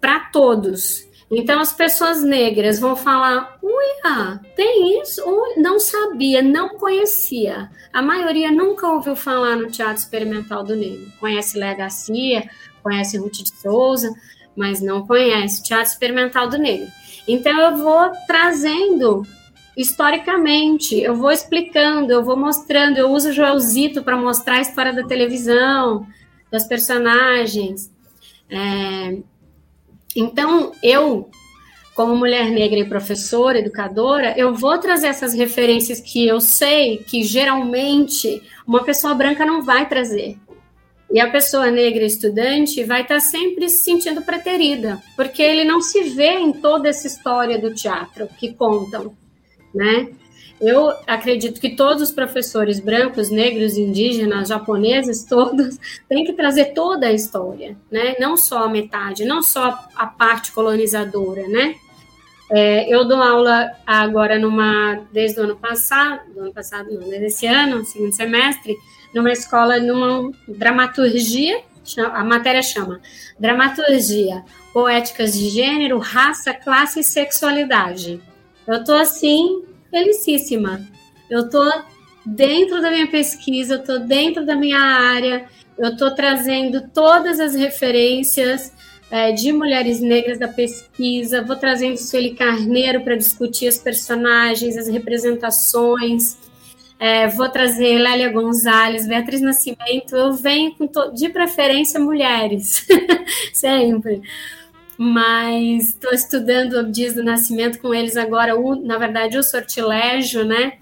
[0.00, 1.08] para todos.
[1.30, 5.22] Então as pessoas negras vão falar: "Uia, tem isso?
[5.24, 7.70] Ui, não sabia, não conhecia".
[7.92, 11.06] A maioria nunca ouviu falar no Teatro Experimental do Negro.
[11.20, 12.50] Conhece Léa Garcia,
[12.82, 14.12] conhece Ruth de Souza,
[14.56, 16.88] mas não conhece o Teatro Experimental do Negro.
[17.28, 19.24] Então eu vou trazendo
[19.76, 24.92] historicamente, eu vou explicando, eu vou mostrando, eu uso o Joelzito para mostrar a história
[24.92, 26.06] da televisão,
[26.50, 27.90] das personagens.
[28.48, 29.16] É,
[30.14, 31.30] então, eu,
[31.94, 37.22] como mulher negra e professora, educadora, eu vou trazer essas referências que eu sei que
[37.22, 40.36] geralmente uma pessoa branca não vai trazer.
[41.12, 46.04] E a pessoa negra estudante vai estar sempre se sentindo preterida, porque ele não se
[46.04, 49.16] vê em toda essa história do teatro que contam
[49.74, 50.08] né?
[50.60, 57.06] Eu acredito que todos os professores brancos, negros, indígenas, japoneses, todos têm que trazer toda
[57.06, 58.16] a história, né?
[58.20, 61.74] Não só a metade, não só a parte colonizadora, né?
[62.52, 67.26] É, eu dou aula agora numa desde o ano passado, do ano passado não, desde
[67.26, 68.76] esse ano, segundo semestre,
[69.14, 71.62] numa escola numa dramaturgia,
[72.12, 73.00] a matéria chama
[73.38, 78.20] Dramaturgia, Poéticas de Gênero, Raça, Classe e Sexualidade.
[78.70, 80.80] Eu tô assim, felicíssima.
[81.28, 81.60] Eu tô
[82.24, 85.46] dentro da minha pesquisa, eu tô dentro da minha área,
[85.76, 88.72] eu tô trazendo todas as referências
[89.10, 94.86] é, de mulheres negras da pesquisa, vou trazendo Sueli Carneiro para discutir os personagens, as
[94.86, 96.36] representações,
[96.96, 100.76] é, vou trazer Lélia Gonzalez, Beatriz Nascimento, eu venho
[101.12, 102.86] de preferência mulheres,
[103.52, 104.22] sempre
[105.02, 110.44] mas estou estudando o Dias do Nascimento com eles agora, o, na verdade, o sortilégio,
[110.44, 110.74] né?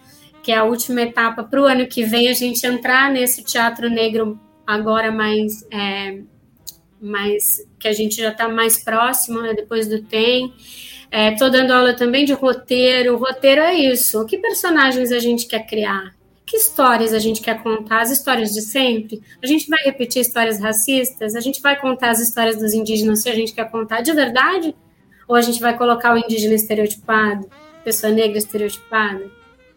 [0.43, 3.89] Que é a última etapa para o ano que vem a gente entrar nesse teatro
[3.89, 6.19] negro agora mais, é,
[7.01, 10.53] mais que a gente já está mais próximo, né, depois do TEM.
[11.12, 13.14] Estou é, dando aula também de roteiro.
[13.14, 14.27] O roteiro é isso.
[14.27, 16.18] Que personagens a gente quer criar?
[16.49, 18.01] Que histórias a gente quer contar?
[18.01, 19.22] As histórias de sempre?
[19.42, 21.36] A gente vai repetir histórias racistas?
[21.36, 24.74] A gente vai contar as histórias dos indígenas se a gente quer contar de verdade?
[25.28, 27.49] Ou a gente vai colocar o indígena estereotipado,
[27.84, 29.30] pessoa negra estereotipada?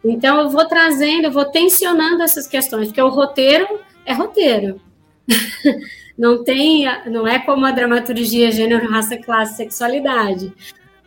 [0.03, 3.67] Então, eu vou trazendo, eu vou tensionando essas questões, porque o roteiro
[4.05, 4.79] é roteiro.
[6.17, 10.53] não tem, não é como a dramaturgia gênero, raça, classe, sexualidade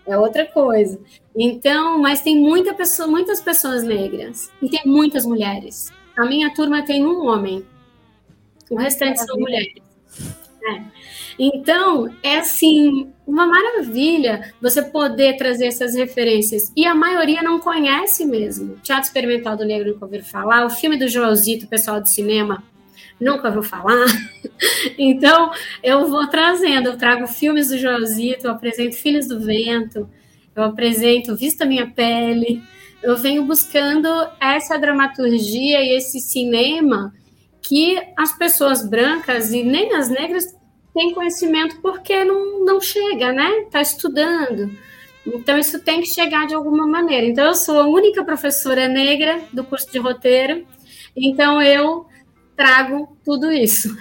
[0.06, 0.98] é outra coisa.
[1.36, 5.92] Então, mas tem muita pessoa, muitas pessoas negras e tem muitas mulheres.
[6.16, 7.64] A minha turma tem um homem,
[8.70, 9.82] o restante são mulheres.
[10.66, 10.82] É.
[11.38, 16.72] Então, é assim, uma maravilha você poder trazer essas referências.
[16.76, 18.76] E a maioria não conhece mesmo.
[18.82, 20.64] Teatro Experimental do Negro nunca ouviram falar.
[20.64, 22.62] O filme do Joelzito, o pessoal do cinema,
[23.20, 24.06] nunca ouviu falar.
[24.98, 25.50] então,
[25.82, 30.08] eu vou trazendo, eu trago filmes do Joelzito, eu apresento Filhos do Vento,
[30.54, 32.62] eu apresento Vista Minha Pele,
[33.02, 34.08] eu venho buscando
[34.40, 37.12] essa dramaturgia e esse cinema
[37.60, 40.44] que as pessoas brancas e nem as negras
[40.92, 43.50] têm conhecimento porque não, não chega, né?
[43.60, 44.70] Está estudando.
[45.26, 47.26] Então, isso tem que chegar de alguma maneira.
[47.26, 50.66] Então, eu sou a única professora negra do curso de roteiro,
[51.16, 52.06] então eu
[52.56, 53.96] trago tudo isso.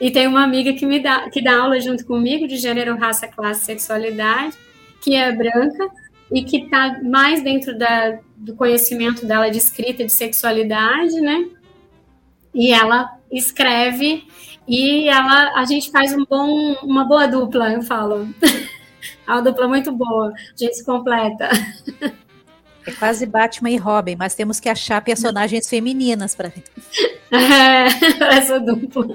[0.00, 3.28] E tem uma amiga que me dá, que dá aula junto comigo de gênero, raça,
[3.28, 4.56] classe, sexualidade,
[5.00, 5.88] que é branca
[6.32, 11.48] e que está mais dentro da, do conhecimento dela de escrita de sexualidade, né?
[12.52, 14.24] E ela escreve
[14.66, 18.28] e ela, a gente faz um bom, uma boa dupla, eu falo.
[19.26, 21.48] É uma dupla muito boa, a gente se completa.
[22.86, 26.52] É quase Batman e Robin, mas temos que achar personagens femininas para.
[27.34, 27.86] É,
[28.38, 29.06] essa dupla.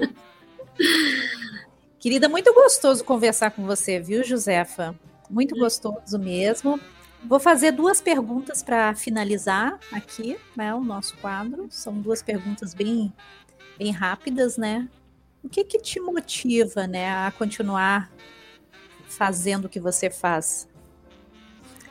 [1.98, 4.94] Querida, muito gostoso conversar com você, viu, Josefa?
[5.28, 6.78] Muito gostoso mesmo.
[7.24, 11.66] Vou fazer duas perguntas para finalizar aqui, né, o nosso quadro.
[11.70, 13.12] São duas perguntas bem,
[13.78, 14.88] bem rápidas, né?
[15.42, 18.10] O que que te motiva, né, a continuar
[19.06, 20.68] fazendo o que você faz?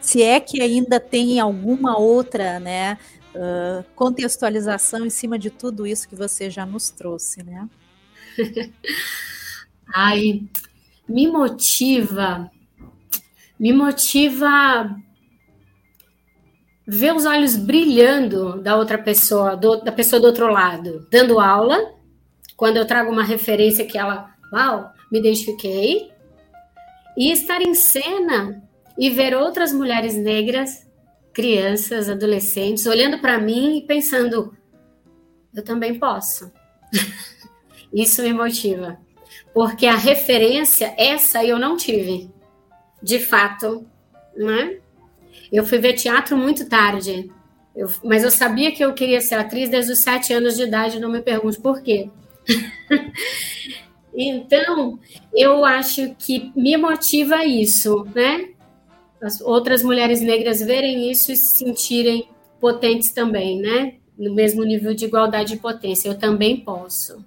[0.02, 2.98] Se é que ainda tem alguma outra, né,
[3.36, 7.70] uh, contextualização em cima de tudo isso que você já nos trouxe, né?
[9.94, 10.44] Ai,
[11.08, 12.50] me motiva,
[13.60, 14.96] me motiva
[16.88, 21.78] ver os olhos brilhando da outra pessoa, do, da pessoa do outro lado, dando aula.
[22.58, 26.12] Quando eu trago uma referência que ela, uau, me identifiquei,
[27.16, 28.64] e estar em cena
[28.98, 30.89] e ver outras mulheres negras,
[31.40, 34.54] crianças, adolescentes, olhando para mim e pensando:
[35.56, 36.52] eu também posso.
[37.94, 38.98] Isso me motiva.
[39.54, 42.30] Porque a referência, essa eu não tive,
[43.02, 43.88] de fato,
[44.36, 44.80] né?
[45.50, 47.32] Eu fui ver teatro muito tarde,
[47.74, 51.00] eu, mas eu sabia que eu queria ser atriz desde os sete anos de idade,
[51.00, 52.10] não me pergunte por quê.
[54.14, 55.00] então,
[55.34, 58.50] eu acho que me motiva isso, né?
[59.22, 63.95] As outras mulheres negras verem isso e se sentirem potentes também, né?
[64.17, 66.09] No mesmo nível de igualdade e potência.
[66.09, 67.24] Eu também posso,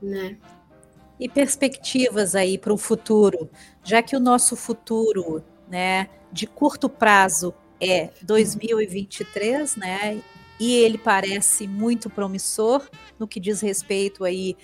[0.00, 0.36] né?
[1.18, 3.48] E perspectivas aí para o futuro,
[3.82, 10.22] já que o nosso futuro, né, de curto prazo é 2023, né?
[10.60, 12.82] E ele parece muito promissor
[13.18, 14.56] no que diz respeito aí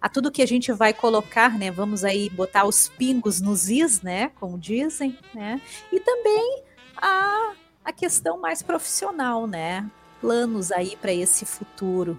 [0.00, 1.70] a tudo que a gente vai colocar, né?
[1.70, 4.30] Vamos aí botar os pingos nos is, né?
[4.40, 5.60] Como dizem, né?
[5.92, 6.62] E também
[6.96, 7.52] a,
[7.84, 9.88] a questão mais profissional, né?
[10.20, 12.16] Planos aí para esse futuro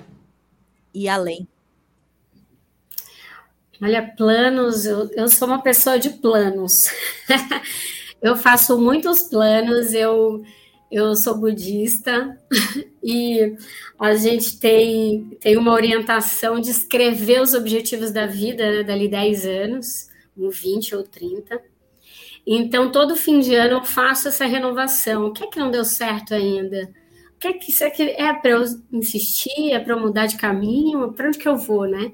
[0.93, 1.47] e além.
[3.82, 6.86] Olha, planos, eu, eu sou uma pessoa de planos.
[8.21, 10.45] eu faço muitos planos, eu,
[10.92, 12.38] eu sou budista
[13.02, 13.56] e
[13.98, 19.46] a gente tem, tem uma orientação de escrever os objetivos da vida, né, dali 10
[19.46, 21.62] anos, 20 ou 30.
[22.46, 25.28] Então, todo fim de ano eu faço essa renovação.
[25.28, 26.92] O que é que não deu certo ainda?
[27.36, 29.72] O que é que isso aqui é para eu insistir?
[29.72, 31.14] É para eu mudar de caminho?
[31.14, 32.12] Para onde que eu vou, né?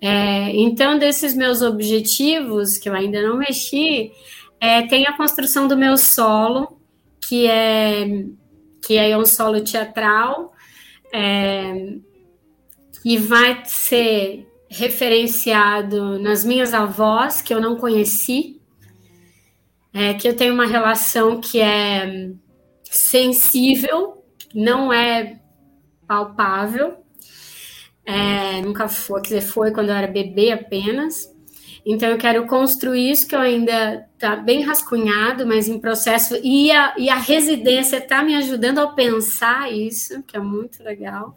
[0.00, 4.12] É, então, desses meus objetivos, que eu ainda não mexi,
[4.60, 6.77] é, tem a construção do meu solo,
[7.28, 8.24] que é,
[8.80, 10.54] que é um solo teatral,
[11.12, 11.96] é,
[13.02, 18.62] que vai ser referenciado nas minhas avós, que eu não conheci,
[19.92, 22.30] é, que eu tenho uma relação que é
[22.84, 24.24] sensível,
[24.54, 25.38] não é
[26.06, 26.96] palpável,
[28.06, 31.30] é, nunca foi, quer dizer, foi quando eu era bebê apenas.
[31.90, 36.36] Então eu quero construir isso que eu ainda está bem rascunhado, mas em processo.
[36.44, 41.34] E a, e a residência está me ajudando a pensar isso, que é muito legal.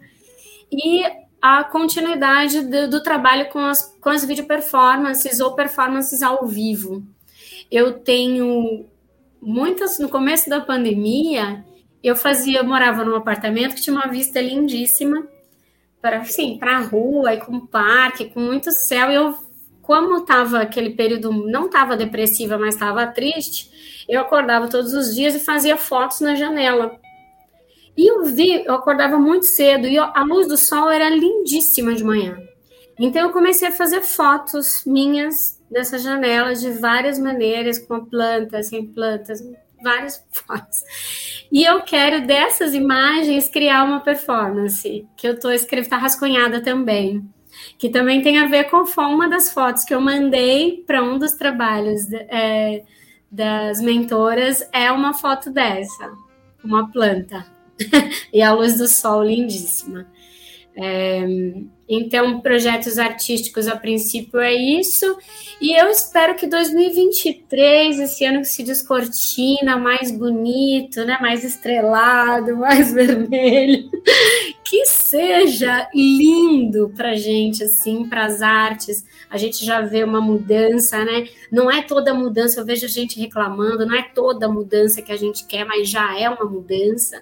[0.70, 1.04] E
[1.40, 7.02] a continuidade do, do trabalho com as, com as video performances ou performances ao vivo.
[7.70, 8.84] Eu tenho
[9.40, 9.98] muitas.
[9.98, 11.64] No começo da pandemia,
[12.02, 15.26] eu fazia, eu morava num apartamento que tinha uma vista lindíssima
[15.98, 19.10] para sim, para a rua e com parque, com muito céu.
[19.10, 19.51] E eu,
[19.92, 23.70] como estava aquele período, não estava depressiva, mas estava triste,
[24.08, 26.98] eu acordava todos os dias e fazia fotos na janela.
[27.94, 32.02] E eu vi, eu acordava muito cedo e a luz do sol era lindíssima de
[32.02, 32.38] manhã.
[32.98, 38.86] Então eu comecei a fazer fotos minhas dessa janela de várias maneiras, com plantas, sem
[38.86, 39.42] plantas,
[39.82, 40.78] várias fotos.
[41.52, 47.28] E eu quero dessas imagens criar uma performance, que eu estou escrevendo, está rascunhada também,
[47.78, 51.32] que também tem a ver com uma das fotos que eu mandei para um dos
[51.32, 52.82] trabalhos é,
[53.30, 56.10] das mentoras, é uma foto dessa,
[56.62, 57.46] uma planta,
[58.32, 60.06] e a luz do sol lindíssima.
[60.74, 61.20] É,
[61.88, 65.18] então, projetos artísticos a princípio é isso.
[65.60, 71.18] E eu espero que 2023, esse ano que se descortina, mais bonito, né?
[71.20, 73.90] mais estrelado, mais vermelho,
[74.64, 79.04] que seja lindo para gente, assim, para as artes.
[79.28, 81.28] A gente já vê uma mudança, né?
[81.50, 85.46] Não é toda mudança, eu vejo gente reclamando, não é toda mudança que a gente
[85.46, 87.20] quer, mas já é uma mudança.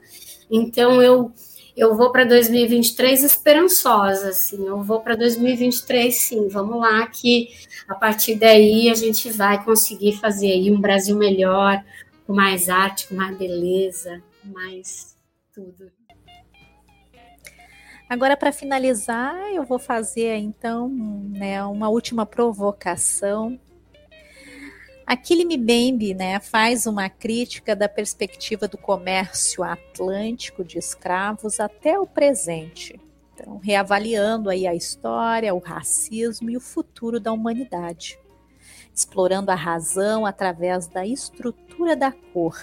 [0.49, 1.33] Então, eu
[1.77, 7.49] eu vou para 2023 esperançosa, assim, eu vou para 2023, sim, vamos lá, que
[7.89, 11.83] a partir daí a gente vai conseguir fazer aí um Brasil melhor,
[12.27, 15.17] com mais arte, com mais beleza, com mais
[15.55, 15.91] tudo.
[18.09, 23.59] Agora, para finalizar, eu vou fazer então né, uma última provocação
[25.11, 32.07] Aquile Mbembe né, faz uma crítica da perspectiva do comércio atlântico de escravos até o
[32.07, 32.95] presente.
[33.35, 38.21] Então, reavaliando aí a história, o racismo e o futuro da humanidade,
[38.95, 42.57] explorando a razão através da estrutura da cor.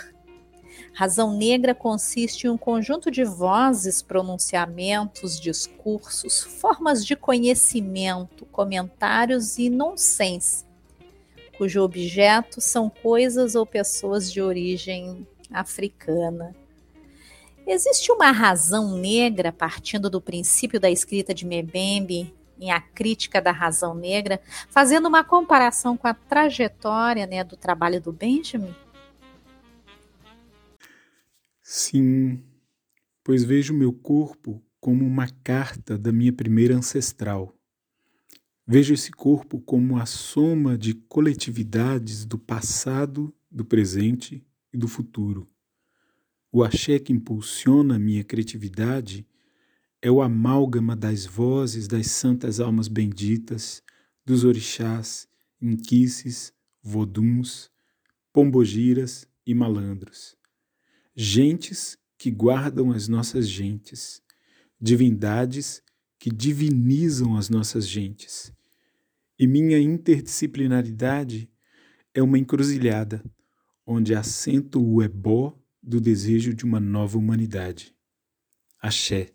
[0.94, 9.70] Razão negra consiste em um conjunto de vozes, pronunciamentos, discursos, formas de conhecimento, comentários e
[9.70, 10.67] nonsense
[11.58, 16.56] cujo objeto são coisas ou pessoas de origem africana.
[17.66, 23.52] Existe uma razão negra, partindo do princípio da escrita de Mbembe, em A Crítica da
[23.52, 24.40] Razão Negra,
[24.70, 28.74] fazendo uma comparação com a trajetória né, do trabalho do Benjamin?
[31.62, 32.42] Sim,
[33.24, 37.57] pois vejo meu corpo como uma carta da minha primeira ancestral.
[38.70, 45.48] Vejo esse corpo como a soma de coletividades do passado, do presente e do futuro.
[46.52, 49.26] O axé que impulsiona minha criatividade
[50.02, 53.82] é o amálgama das vozes das santas almas benditas,
[54.26, 55.30] dos orixás,
[55.62, 56.52] inquices,
[56.84, 57.72] voduns,
[58.34, 60.36] pombogiras e malandros.
[61.16, 64.22] Gentes que guardam as nossas gentes,
[64.78, 65.82] divindades
[66.20, 68.57] que divinizam as nossas gentes
[69.40, 71.50] e minha interdisciplinaridade
[72.14, 73.24] é uma encruzilhada,
[73.86, 77.96] onde assento o ebó do desejo de uma nova humanidade.
[78.82, 79.32] Axé.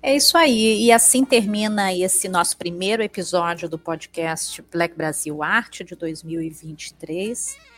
[0.00, 0.84] É isso aí.
[0.84, 7.75] E assim termina esse nosso primeiro episódio do podcast Black Brasil Arte de 2023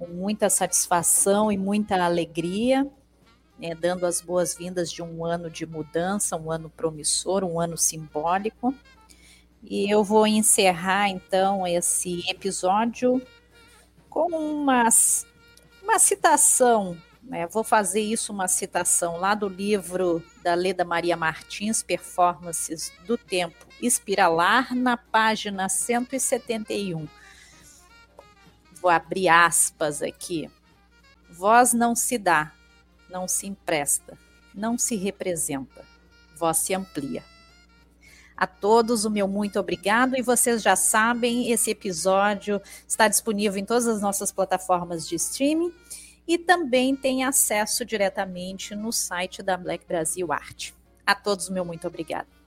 [0.00, 2.90] com muita satisfação e muita alegria,
[3.58, 8.74] né, dando as boas-vindas de um ano de mudança, um ano promissor, um ano simbólico.
[9.62, 13.20] E eu vou encerrar então esse episódio
[14.08, 14.88] com uma,
[15.82, 16.96] uma citação.
[17.22, 17.46] Né?
[17.46, 23.66] Vou fazer isso uma citação lá do livro da Leda Maria Martins, Performances do Tempo
[23.82, 27.06] Espiralar, na página 171
[28.80, 30.50] vou abrir aspas aqui.
[31.28, 32.52] Voz não se dá,
[33.08, 34.18] não se empresta,
[34.54, 35.84] não se representa,
[36.36, 37.22] voz se amplia.
[38.36, 43.66] A todos o meu muito obrigado e vocês já sabem, esse episódio está disponível em
[43.66, 45.72] todas as nossas plataformas de streaming
[46.26, 50.74] e também tem acesso diretamente no site da Black Brasil Arte.
[51.04, 52.39] A todos o meu muito obrigado.